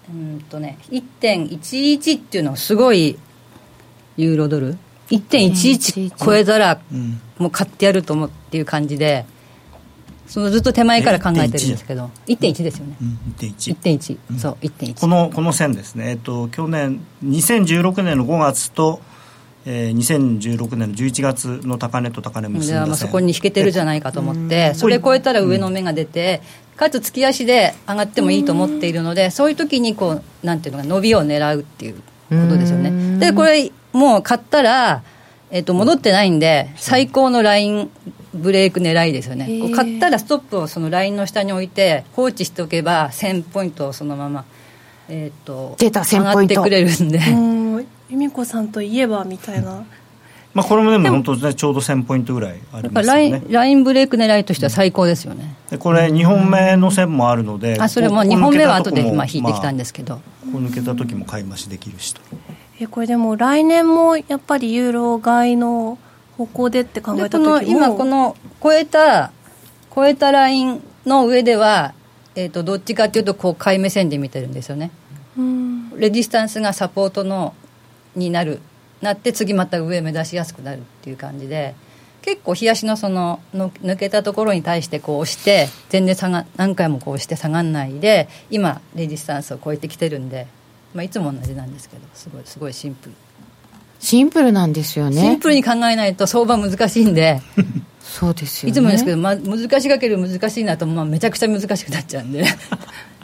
[0.09, 3.19] ー、うんとね1.11っていうのはすごい
[4.17, 4.77] ユーロドル
[5.09, 6.81] ？1.11超えたら
[7.37, 9.25] もう買ってやると思うっていう感じで
[10.27, 18.99] そのずっと手前から考えてるんですけど1.1ですよね、うん、1.1 1.1、うん、そう1.1このこの線ですね、えっと、去年2016年の5月と
[19.69, 26.41] えー、2016年の11月の高値と高値結んだまあそこに引けてるじゃないかと思ってそれ超えたら上の目が出て、
[26.77, 33.19] かつ月足で上がってもいいと思っているのでそういう時にこうなんていうのか伸びを狙うっていうことですよね。
[33.19, 35.03] でこれもう買ったら、
[35.49, 37.89] えー、と戻ってないんで最高のライン
[38.33, 44.45] ブレーク狙いですよね、こう買ったらストップをそのラインの下に置いて放置しておけば1000ポイントをそのまま、
[45.09, 46.53] えーと、出た1000ポイント。
[46.53, 47.87] 上がってくれるんで。
[48.09, 49.83] 由美子さんといえばみたいな。
[50.53, 53.43] まあ、これもでも本当ねちょうど1000ポイントぐらいありますよね。
[53.49, 62.21] ラインブレイク狙いとしては最高ですよね、でこれ2本目の線もあるので、あそれも2本目は後でまあ引いてきたんですけど、まあ、こう抜けた時も買い増しできるしと
[62.79, 65.97] えこれでも来年もやっぱりユーロ買いの
[66.37, 67.61] 方向でって考えた時も。
[67.61, 69.31] 今この超えた
[69.93, 71.93] 超えたラインの上では、
[72.35, 74.91] えーと、どっちかっていうとこう買い目線で見てるんですよね、
[75.95, 77.55] レジスタンスがサポートの
[78.15, 78.59] になる
[79.01, 81.75] なって次また上目指しやすくなるっていう感じで
[82.21, 90.47] 結構冷やしのそのの抜けたところに対してこう押して全然下が何回もこう押して下がらないで今レジスタンスを超えてきてるんで、
[90.93, 93.15] まあ、いつも同じなんですけどすごいすごいシンプル。
[93.99, 95.21] シンプルなんですよね。
[95.21, 97.41] シンプルに考えないと相場難しいんで
[98.01, 102.45] そうですよ、ね、いつもですけど、まあ、難しがける難しいなと、まあ、めちゃくちゃ難しくなっちゃうんで。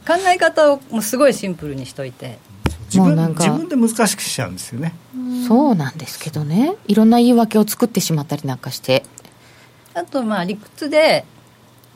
[0.05, 2.37] 考え方をもうすごいシンプルにしといて。
[2.93, 4.93] 自分自分で難しくしちゃうんですよね。
[5.47, 6.75] そうなんですけどね。
[6.87, 9.03] いろんな言い訳を作ってしまったりなんかして。
[9.95, 11.25] あとまあ理屈で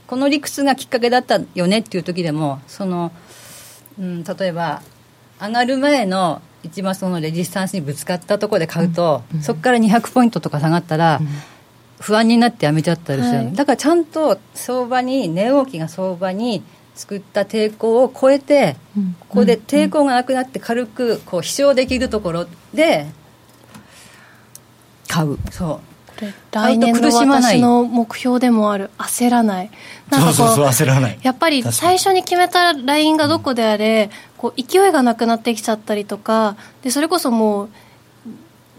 [0.08, 3.12] この理屈がきっかけだったよねっていう時でもその、
[4.00, 4.82] うん、例えば
[5.40, 11.22] 上がる前の一番そのレジスタンスにぶつかったところで買うと、うん、そこから200ポイントとか下がったら、
[12.00, 16.64] 不安になってやめちゃったりする、はい、だからちゃんと相場に値動きが相場に
[16.96, 23.08] 作った抵抗を超えて、うん、ここで抵抗がなくなって軽くこう飛翔できるところで
[25.08, 25.38] 買う。
[25.52, 25.88] そう。
[26.52, 28.90] 来年の私の目標でもある。
[28.98, 29.72] 焦らない。
[30.10, 31.20] なんかこう焦らない。
[31.22, 37.70] やっぱり最初に決めたラインがどこであれ、こう勢いがなくなってきちゃったりとかでそれこそもう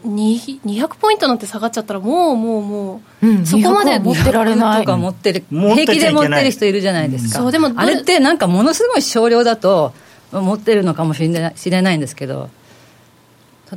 [0.06, 4.80] 200ポイントなんて下がっちゃったらもうもうもう、うん、そこまで持ってられない。
[4.82, 9.92] とか持ってる平気で持ってる人いるじゃないですか、そうでもあれってなんかものすごい少量だと
[10.30, 12.48] 持ってるのかもしれない知れないんですけど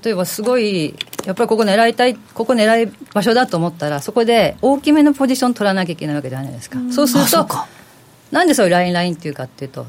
[0.03, 7.47] 例えばすごいやっぱりここ狙いたいここ狙い場所だと思ったらそこで大きめのポジション取らなきゃいけないわけじゃないですか、うそうすると
[8.31, 9.85] なんでそういうラインラインっていうかっていうと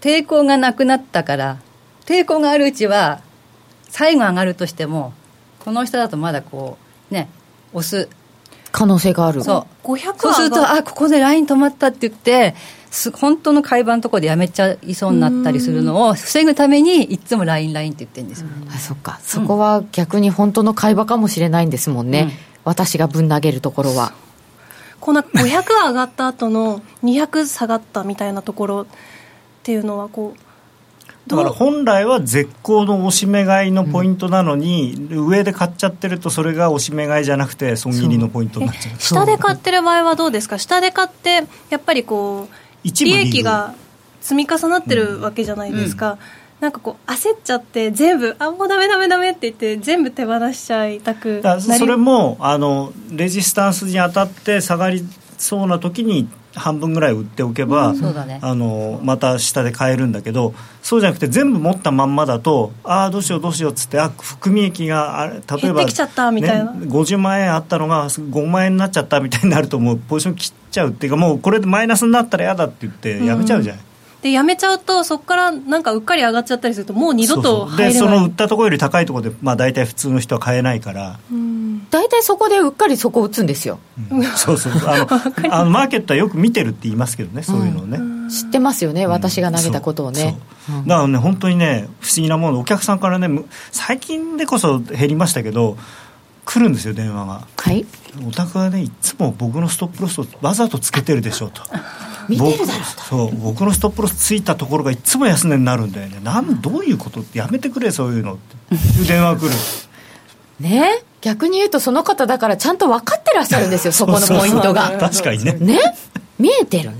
[0.00, 1.58] 抵抗がなくなったから
[2.04, 3.20] 抵抗があるうちは
[3.88, 5.12] 最後上がるとしても
[5.58, 6.78] この下だとまだこ
[7.10, 7.28] うね
[7.72, 8.08] 押す。
[8.72, 9.42] 可能性がある。
[9.42, 9.86] そう。
[9.86, 12.54] 500そうするとあここでライン止まったって言って
[13.12, 19.18] 本当の買い場のところでやめちゃいそうになったりするのを防ぐためにいつもラインラインって言ってるんですよ、あそっか。
[19.22, 22.32] そこは逆に本当の買い場かもしれないんですもんね、うん、
[22.64, 24.12] 私がぶん投げるところは。
[25.00, 28.86] この500上がった後の200下がったみたいなところ
[29.66, 39.00] っていうのはこうだから本来は絶好の押し目買いのポイントなのに、うん、上で買っちゃってるとそれが押し目買いじゃなくて損切りのポイントになっちゃう。
[39.00, 40.60] 下で買ってる場合はどうですか？
[40.60, 42.48] 下で買ってやっぱりこう
[42.84, 43.74] 利益が
[44.20, 46.12] 積み重なってるわけじゃないですか、うん。
[46.12, 46.18] うん、
[46.60, 55.04] なんかこう焦っちゃって全部あもうダメダメダメって言って全部手放しちゃいたくなりそれもあのレジスタンスに当たって下がり
[55.38, 65.66] そうな時に半分ぐらい売っておけば、うんね、あのまた下で買えるんだけどそうじゃなくて全部持ったまんまだとああどうしようどうしようっつってあ含み益があ例えば、ね、
[66.86, 73.80] 50万円あったのが5万円になっちゃったみたいになるともうポジション切っちゃうっていうかもうこれでマイナスになったら嫌だって言ってやめちゃうじゃない。
[73.80, 73.95] うん
[74.26, 77.92] でやめちゃうとそこからなんかうっかり上がっちゃったりするともう二度と入れない。
[77.92, 81.18] でその売ったところより高いところで、まあ、大体普通の人は買えないから。
[81.90, 83.78] 大体そこでうっかりそこを打つんですよ、
[84.10, 84.72] うん、そうそう。
[84.86, 85.08] あの
[85.54, 87.98] あのマーケットはよく見てるって言いますけどねそういうのをね、
[88.28, 90.36] 知ってますよね、私が投げたことをね、
[90.86, 93.28] だからね本当にね不思議なものお客さんからね
[93.70, 95.76] 最近でこそ減りましたけど
[96.44, 97.46] 来るんですよ電話が。
[97.56, 97.86] はい。
[98.26, 101.62] お宅はねいつも僕のストップロスをわざとつけてるでしょうと
[103.08, 106.20] そう僕のストップロスついたところがいつも安値になるんだよね。
[106.22, 107.20] なんどういうこと？
[107.20, 108.74] ってやめてくれそういうのって。
[108.74, 109.50] いう電話来る。
[110.60, 111.02] ね？
[111.20, 114.96] 逆に言うとその方だからちゃんと分かってらっしゃるんですよ そこのポイントが。
[114.98, 115.52] 確かにね。
[115.52, 115.78] ね？
[116.38, 116.90] 見えてる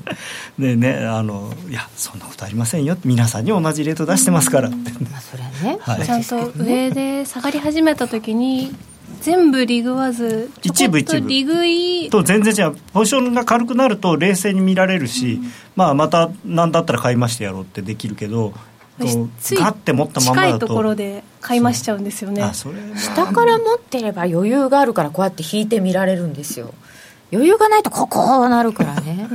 [0.58, 8.74] でねあのいやそんなことありませんよ皆さんに同じレート出してますからって、まあ、それね、はい、ちゃんと上で下がり始めた時に
[9.26, 11.28] 全部リグわず一部一部。
[11.28, 12.08] リグい。
[12.10, 18.54] と全然違うポジションが軽くなると冷静に見られるし、うん、まあ、また何だったら買いましてやろうってできるけど
[19.40, 22.40] つい近いところで買い増しちゃうんですよね。
[22.54, 26.72] 下から持ってれば余裕があるからこうやって引いて見られるんですよ。
[27.32, 29.26] 余裕がないとここなるからね。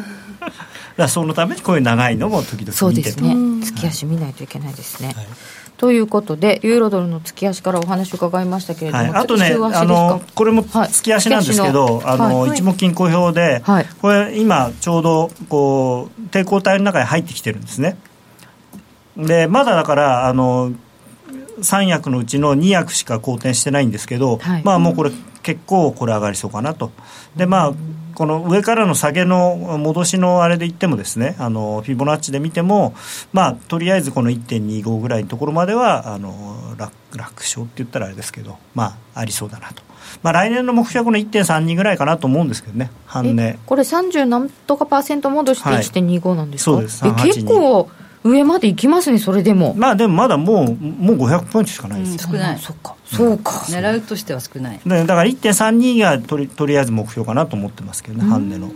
[0.96, 3.36] だそのためにこういう長いのも時々見てそうですね。
[3.62, 5.28] 月足見ないといけないですね、はい
[5.82, 17.98] ということで、ユーロドルの月足からお話を伺いましたけれども、はい、あとねあの、これも月足なんですけど、はい、あの、はい、一目金公表で、はい、これ、今、ちょうどこう抵抗体の中に入ってきてるんですね。
[19.18, 20.72] でまだだからあの
[21.62, 25.12] 3役のうちの2役しか好転してないんですけど、まあもうこれ
[25.42, 26.92] 結構これ上がりそうかなと。
[27.36, 27.74] でまあ
[28.14, 32.94] この上からの下げの戻しのあれで言ってもですねあのフィボナッチで見ても、
[33.34, 39.84] まあ、とりあえずこの1.25ぐらいのところまではあの楽楽勝って言ったらあれですけど、まあ、ありそうだなと。
[40.24, 43.58] まあ、来年の目標はこの1.32ぐらいかなと思うんですけどね、半値。
[43.66, 47.40] これ、30何とかパーセント戻して1.25なんですか、はい、そうです。
[47.40, 47.90] 結構
[48.24, 49.74] 上まで行きますねそれでも。
[49.76, 52.60] まあでもまだもうもう500ポイントしかないです、うん、少ない。
[52.60, 52.96] そっか。
[53.06, 53.52] そうか。
[53.52, 54.80] 狙うとしては少ない。
[54.86, 58.72] だから1.32がとりとりあえず目標かなと思ってますけどね半値の。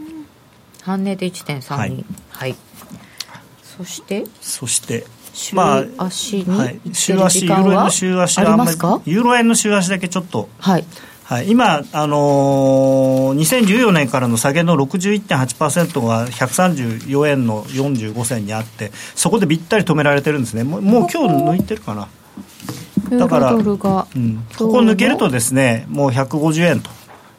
[0.82, 2.56] 半値で1.32はい、はい、
[3.78, 4.26] そして？
[4.42, 5.06] そして
[5.54, 8.72] まあ足に、はい、週足ユーロ円の週足はあんまり
[9.06, 10.86] ユーロ円の週足だけちょっとはい
[11.26, 20.64] はい、今、あのー、2014年からの下げの61.8%が134円の45銭にあってそこでびったり止められてるんですね。
[20.64, 22.08] もうもう今日抜いてるかな。
[23.18, 24.08] だから、うん、ここ
[24.80, 26.92] 抜けるとですねもう150円と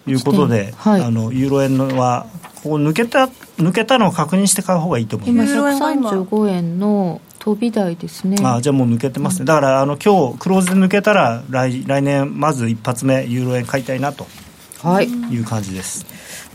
[0.09, 2.27] いうことで、はい、あのユーロ円のは
[2.67, 3.27] ここ抜けた
[3.59, 8.37] 抜けたのを確認して買う方がいいと思います今135円の飛び台ですね。
[8.43, 14.27] あじゃあもう抜けてますね、だからあの今日クローズで抜けたら来来年まず一発目ユーロ円買いたいなと。
[14.83, 15.07] はい。
[15.07, 16.05] いう感じです、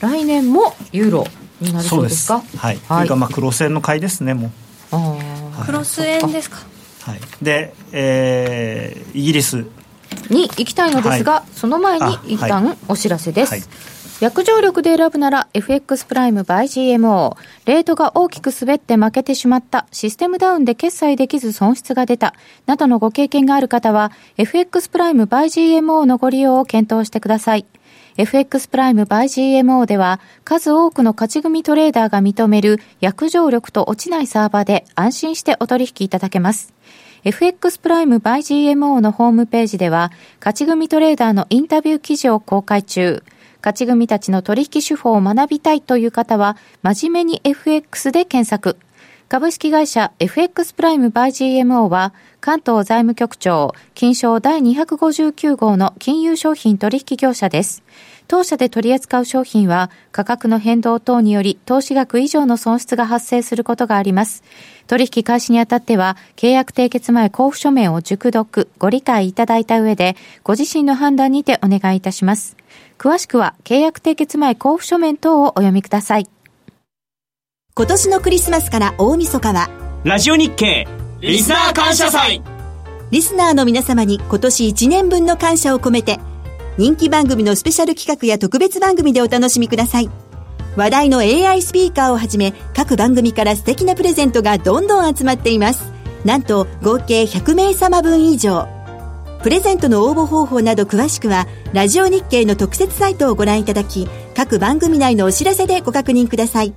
[0.02, 1.26] 来年もユーロ
[1.62, 2.42] になるそうですか？
[2.58, 4.48] はい、はい、というかまあクロス円の買いですねも
[4.92, 4.96] う。
[4.96, 6.58] あ、はい、クロス円ですか？
[7.04, 7.20] はい。
[7.42, 9.66] で、えー、イギリス。
[10.30, 13.64] に行きたいのですが、はい、その前に一旦お知らせです、はい
[14.22, 17.36] 約定力で選ぶなら FX プライム by GMO。
[17.66, 22.36] レートが大きく滑って負けてしまった、システムダウンで決済できず損失が出た、
[22.68, 27.66] などのご経験がある方は FX プライム by GMO のご利用を検討してください。
[28.16, 36.76] FX プライム by GMO では数多くの勝ち組トレーダーが認める約定力と落ちないサーバーで安心してお取引いただけます。
[37.24, 43.24] FX プライム by GMO のホームページでは勝ち組トレーダーのインタビュー記事を公開中。
[43.62, 48.78] 勝ち組たちの取引手法を学びたいという方は、真面目に FX で検索。
[49.32, 57.82] 株式会社 FX プライムバイ GMO は関東財務局長金賞第259号の金融商品取引業者です。
[58.32, 64.42] 当社で取り扱う商品は価格の変動等により投資額以上の損失が発生することがあります。
[64.88, 70.16] 取引開始にあたっては契約締結前交付書面を熟読、ご理解いただいた上で
[70.46, 72.56] ご自身の判断にてお願いいたします。
[72.98, 76.30] 詳しくは契約締結前交付書面等をお読みください。
[77.76, 79.70] 今年のクリスマスから大晦日は、
[80.06, 80.88] ラジオ日経
[81.20, 82.42] リスナー感謝祭
[83.12, 86.18] リスナーの皆様に今年1年分の感謝を込めて、
[86.82, 90.10] 人気番組のスペシャル企画や特別番組でお楽しみください。
[90.76, 95.94] 話題の AI スピーカーをはじめ、各番組から素敵なプレゼントがどんどん集まっています。
[96.26, 98.68] なんと、合計100名様分以上。
[99.44, 106.74] プレゼントの応募方法など詳しくは、ラジオ日経の特設サイトをご覧いただき、各番組内のお知らせでご確認ください。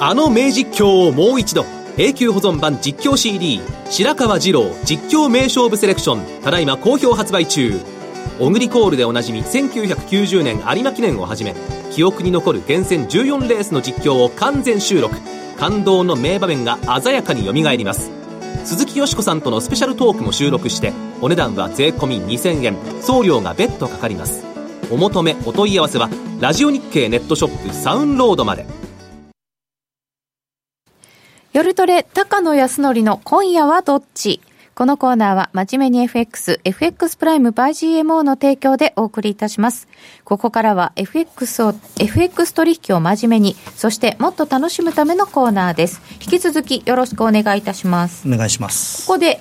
[0.00, 1.64] あの名実況をもう一度。
[1.96, 7.78] 永久保存版実況 CD 白川二郎実況名勝負セレクションただいま好評発売中
[8.40, 11.54] オグリコールでおなじみ1990年有馬記念をはじめ
[11.92, 15.16] 記憶に残る厳選14レースの実況を完全収録。
[15.56, 18.10] 感動の名場面が鮮やかによみがえります。
[18.64, 22.76] 鈴木よしこさんとのスペシャルトークも収録してお値段は税込2000円。
[23.00, 24.44] 送料が別途かかります。
[24.90, 26.10] お求めお問い合わせは
[26.40, 28.66] ラジオ日経ネットショップサウンロードまで。
[31.52, 34.40] 夜トレ高野康則の今夜はどっち？
[34.74, 39.86] このコーナーは真面目に FX、FX プライム by GMO の提供でお送りいたします。
[40.24, 46.02] ここからは FX を、FX 取引を真面目に、そしてもっと楽しむためのコーナーです。
[46.14, 48.26] 引き続きよろしくお願いいたします。
[48.26, 49.06] お願いします。
[49.06, 49.40] ここで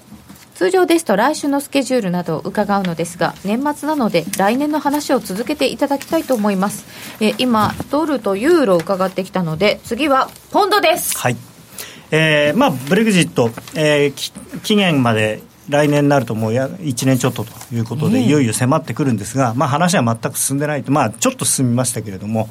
[0.53, 6.85] 通常ですと来週のスケジュールなどを伺うのですが年末なので来年の話を続けていただきたいと思います
[7.19, 11.35] え今ドルとユーロを伺ってきたので次はポンドですはい
[12.15, 22.49] えーまあ、ブレグジット、えー、期限まで来年になるともうや1年ちょっとということで、いよいよ迫ってくるんですが、まあ、話は全く進んでないと、まあ、ちょっと進みましたけれども、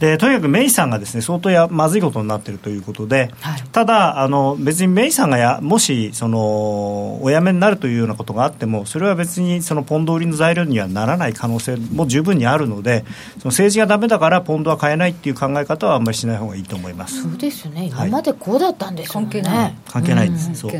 [0.00, 13.04] でとにかくメイさんがですね相当やまずいことになっているということで、はい、ただあの、別にメイさんがやもしそのお辞めになるというようなことがあっても、それは別にそのポンド売りの材料にはならない可能性も十分にあるので、
[13.38, 17.22] その政治がだめだからポンドは買えないっていう考え方はあんまりしない方がいいと思います。
[17.22, 19.74] そうですね、今までこうだったんですよね、関係ない。
[19.88, 20.72] 関係ないです、うん、そう。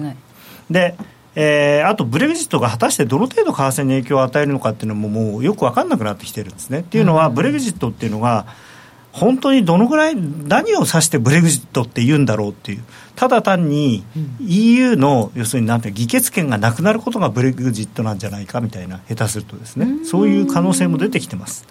[0.70, 0.96] で
[1.34, 6.80] えー、あとブレグジットが果たしてどの程度為替に影響を与えるのかっていうのももうよく分かんなくなってきてるんですね。
[6.80, 8.46] っていうのは、ブレグジットっていうのが
[9.12, 12.84] 本当にどのぐらい何を指してブレグジットって言うんだろうっていう。
[13.14, 14.04] ただ単に
[14.40, 20.04] EU の要するになんて議決権がなくなることがブレグジットなんじゃないかみたいな下手するとですね。
[20.04, 21.66] そういう可能性も出てきてます。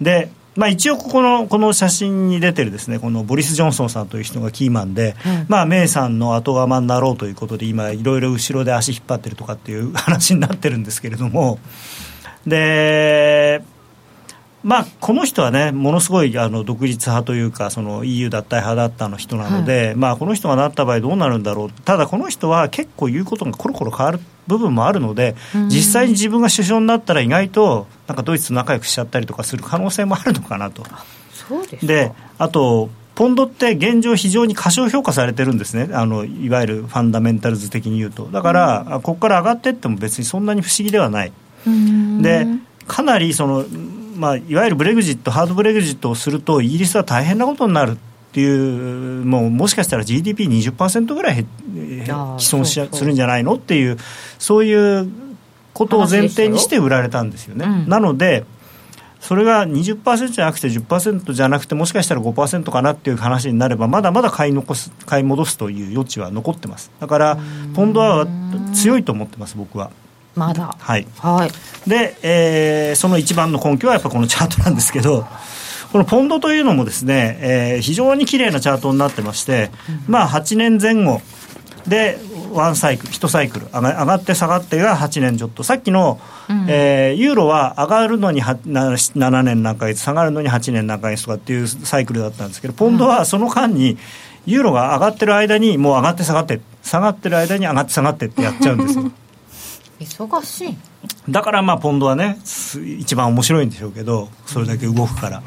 [0.00, 11.60] でまあ、一応ここの、この写真に出てるですね、このボリス・ジョンソンさんという人がキーマンで、うん、まあ、メイさんの後釜になろうということで、今、いろいろ後ろで足引っ張ってるとかっていう話になってるんですけれども、
[12.44, 13.62] で、
[14.64, 25.36] まあ、この人はね、ものすごいあの独立派というか、その EU 脱退派だったの人なので、はい、まあ、この人がなった場合、どうなるんだろう、ただこの人は結構言うことがコロコロ変わる部分もあるので、
[25.68, 30.84] 実際に自分が首相になったら、意外となんかドイツと仲良くしちゃったりとかする可能性もあるのかなと。
[31.32, 35.88] そうですであとポンドって現状、非常に過小評価されてるんですね。
[35.92, 41.32] あの、いわゆるファンダメンタルズ的に言うと、だから、ここから上がっていっても別にそんなに不思議ではない。
[42.22, 42.46] で
[42.86, 43.64] かなりその
[44.18, 47.96] まあ、いわゆるブレグジット、ハードブレグジットをすると、イギリスは大変なことになるっ
[48.32, 53.96] ていう、もうもしかしたら GDP20% ぐらい毀損しするんじゃないのっていう、
[54.38, 55.10] そういう
[55.72, 57.64] ことを前提にして売られたんですよね。
[57.64, 58.44] うん、なので
[59.20, 67.38] それが20%じゃなくて10%じゃなくてもしかしたら5%かなっていう話になればまだまだ買い残す買い戻すという余地は残ってますだから
[67.74, 68.26] ポンドは
[68.74, 69.90] 強いと思ってます僕は。
[70.38, 70.74] まだ。
[70.78, 75.26] はい、はい、で、えー、その一番の根拠はやっぱこのチャートなんですけど
[75.92, 81.20] このポンドというのもですね、えー、非常に綺麗なチャートになってまして、うん、まあ8年前後
[81.86, 82.18] で
[82.52, 85.62] ワンサイクル1サイクル上がって下がってが8年ちょっと。
[85.62, 93.98] さっきの、うん、えー、ユーロは上がるのに7年何ヶ月下がるのに8年何ヶ月とかっていうサイクルだったんですけどポンドはその間に
[94.46, 99.12] ユーロが上がってる間にもう上がって下がって下がってる間に上がって下がってってやっちゃうんですよ
[100.00, 100.76] 忙しい。
[101.28, 102.38] だからまあポンドはね
[102.98, 105.42] 一番面白いんでしょうけどそれだけ動くから。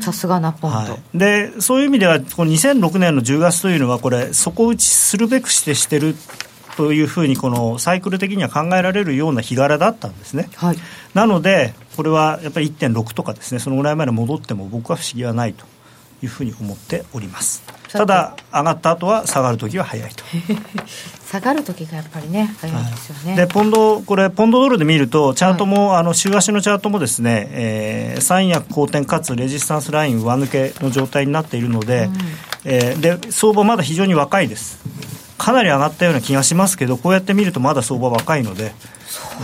[0.00, 6.14] さすがなポンド、はい、でそういう意味ではこの2006年の10月というのはこれ底打ちするべくしてしてる
[6.76, 10.76] というふうにこのサイクル的には考えられるような日柄だったんですね、はい、
[11.12, 15.66] なのでこれはやっぱり1.6とかですねそのぐらいまで戻っても僕は不思議はないと
[16.22, 17.62] いうふうに思っております。
[17.90, 20.24] ただ上がった後は下がる時は早いと。
[21.30, 32.18] 下がる時がやっぱりね早いですよね、はい、でポンドこれポンドドルで見るとチャートも、はい、あの週足のチャートもですね、えー、三役好転かつレジスタンスライン上抜けの状態になっているので、うん、
[32.64, 34.78] えー、で相場まだ非常に若いです。
[35.36, 38.72] かなり上がったような気がしますけどこうやって見るとまだ相場若いので、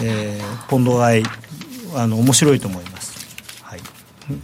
[0.02, 1.24] えー、ポンド買い
[1.94, 2.93] あの面白いと思います。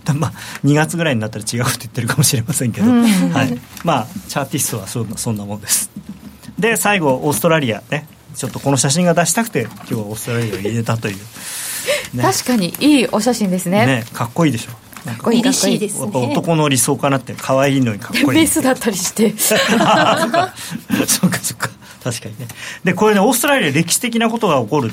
[0.06, 0.32] は いまあ、
[0.64, 5.90] 2月ぐらいになったら違うって言ってるかもしれませんけど、はい、まあチャーティストはそんなそんなもんです。
[6.58, 8.06] で最後オーストラリアね。
[8.34, 11.16] ちょっとこの写真が出したくて今日はオーストラリアを入れたという、
[12.14, 13.86] ね、確かにいいお写真ですね。
[13.86, 14.72] ねかっこいいでしょ。
[15.04, 15.52] かっこいい。
[15.52, 16.10] しいですね。
[16.14, 18.38] 男の理想かなって可愛いのにかっこいい。
[18.40, 19.34] メスだったりして。
[19.38, 20.52] そっか。
[21.06, 21.70] そっか
[22.04, 22.48] 確かにね。
[22.84, 24.92] でこれねオーストラリア歴史的なことが起こる。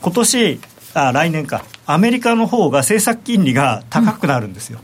[0.00, 0.60] 今年
[0.94, 4.80] あ来年かアメリカの方が政策金利が高くなるんですよ、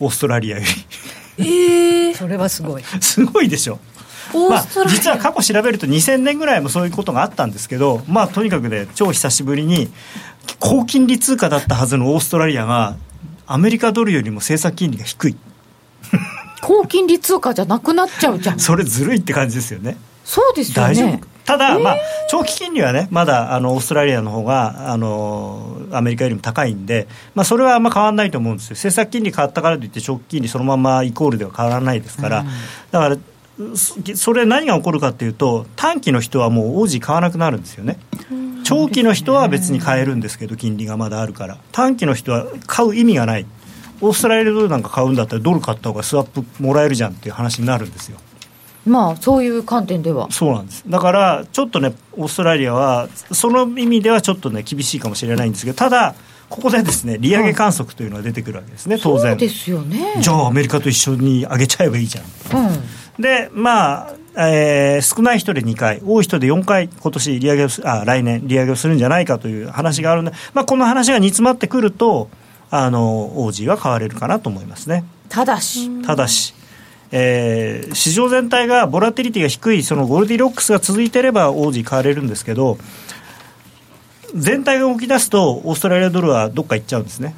[0.00, 0.64] うん、オーストラリアよ
[1.38, 1.44] り。
[1.44, 2.82] ええー、それはすごい。
[3.00, 3.78] すごいでしょ。
[4.48, 9.90] まあ、実は過去調べると2000年ぐらいもそういうことがあったんですけど、まあ、とにかくね超久しぶりに
[10.60, 12.96] 高金利通貨だったはずのオーストラリアが
[13.46, 15.36] アメリカドルよりも政策金利が低い。
[16.62, 18.60] 高金利通貨じゃなくなっちゃうじゃん。
[18.60, 21.20] それずるいって感じですよねそうですよね。
[21.44, 21.96] ただ、まあ、
[22.28, 32.46] 長期金利はね、まだあのオーストラリアの方があがアメリカよりも高いんで、まあ、それはあんま変わらないと思うんですよ、政策金利変わったからといって、長期金利そのままイコールでは変わらないですから、うん、
[32.92, 33.16] だから
[34.14, 37.98] それ、何が起こるかというと、短期の人はもう王子買わなくなるんですよね。
[38.64, 43.46] 長期の人は別に買えるんですけど、金利がまだあるから、短期の人は買う意味がない、
[44.00, 48.18] オーストラリアドルなんか買うんだったら、ドル買った方がスワップもらえるじゃんっていう話になるんですよ。
[48.90, 50.30] まあそういう観点では。
[50.30, 50.84] そうなんです。
[50.86, 56.14] だからちょっとねオーストラリアはその意味ではちょっとね厳しいかもしれないんですけどただ
[56.48, 60.16] ここでですね利上げ観測というのが出てくるわけですね、当然そうですよね。
[60.20, 62.70] じゃあアメリカと一緒に上げちゃえばいいじゃん、う
[63.18, 72.30] ん、でまあえー、少ない人で2回、多い人で4回、今年利上げをあ来年、利上げをするんじゃないかという話があるので、まあ、この話が煮詰まってくると、
[72.70, 75.04] あの王子は買われるかなと思いますね。
[75.28, 76.54] ただし、ただし
[77.12, 82.78] えー、市場全体がボラティリティが低いそのゴルディロックスが続いていれば王子買われるんですけど
[84.34, 87.34] 全体が動き出すとオーストラリアドルはどっか行っちゃうんですね。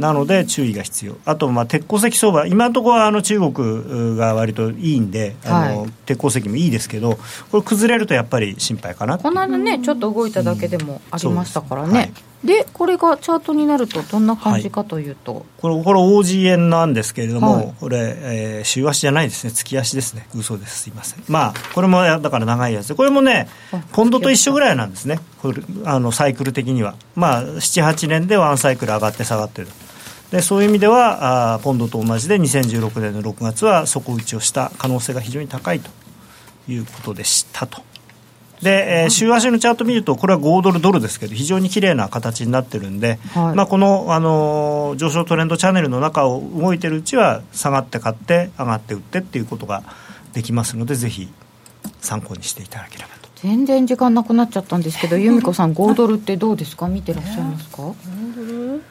[0.00, 7.18] なので注意が必要、あとまあ鉄鉱石相場、今のところはあの中国が割といいんで、あの鉄鉱石もいいですけど、
[7.50, 12.12] これ、崩れるとやっぱり心配かなこの間ね、ちょっと動いただけでもありましたからね。
[12.44, 19.52] でこれがチャートになるとどんな感じかというと、はい、これこれ OG 円なんですけれども、はい、これ、えー、週足じゃないですね。
[19.52, 20.26] 月足ですね。
[20.34, 20.84] 嘘です。
[20.84, 21.24] すいません。
[21.28, 22.88] まあこれもだから長いやつ。
[22.88, 23.48] でこれもね
[23.92, 25.20] ポンドと一緒ぐらいなんですね。
[25.42, 26.94] これあのサイクル的には。
[27.14, 29.68] まあ78年でワンサイクル上がって下がってる。
[30.30, 35.90] でそういう意味ではあポンドと同じで2016年の6月は底打ちをした可能性が非常に高いと
[36.68, 37.82] いうことでしたと
[38.62, 49.82] で、えー、週足のチャート見るとこれは5ドルドルですけど非常に綺麗な形になってるんで、はい、まあ、この、あのー、上昇トレンドチャンネルの中を動いてるうちは下がって買って上がって売ってっていうことが
[50.34, 51.28] できますのでぜひ
[52.00, 53.30] 参考にしていただければと。
[53.36, 56.88] 全然時間なくなっちゃったんですけど 由美子さん5ドルってどうですか？
[56.88, 57.94] 見てらっしゃいますか？5
[58.36, 58.82] ドル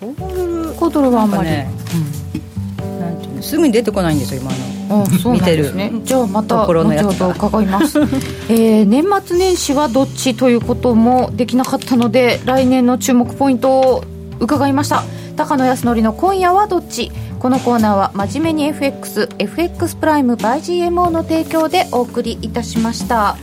[0.00, 2.57] ？5ドル5ドルはあんまり、ねうん、
[3.00, 5.04] なんていうのすぐに出てこないんですよ今の。
[5.30, 5.92] うなんですね。
[6.04, 6.72] じゃあまた後
[7.02, 8.00] ほど伺います、
[8.48, 14.04] えー、年末年始はどっちということもできなかったので来年の注目ポイントを
[14.40, 15.02] 伺いました。
[15.36, 17.12] 高野康則の今夜はどっち？
[17.38, 20.56] このコーナーは真面目に FXFX プライム by
[20.88, 23.36] GMO の提供でお送りいたしました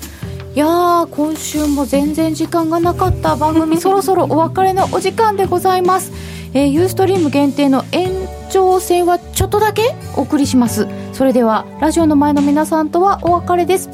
[0.55, 3.35] いや今週も全然時間がなかった。
[3.35, 6.13] 番組そろそろお別れのお時間でございます。
[6.53, 8.09] えー、ユーストリーム限定の延
[8.49, 10.87] 長戦はちょっとだけお送りします。
[11.11, 13.89] それではラジオの前の皆さんとはお別れです。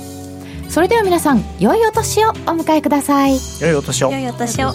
[0.70, 3.40] それでは皆さん良いお年をお迎えください。
[3.60, 4.12] 良いお年を。
[4.12, 4.72] 良いお年を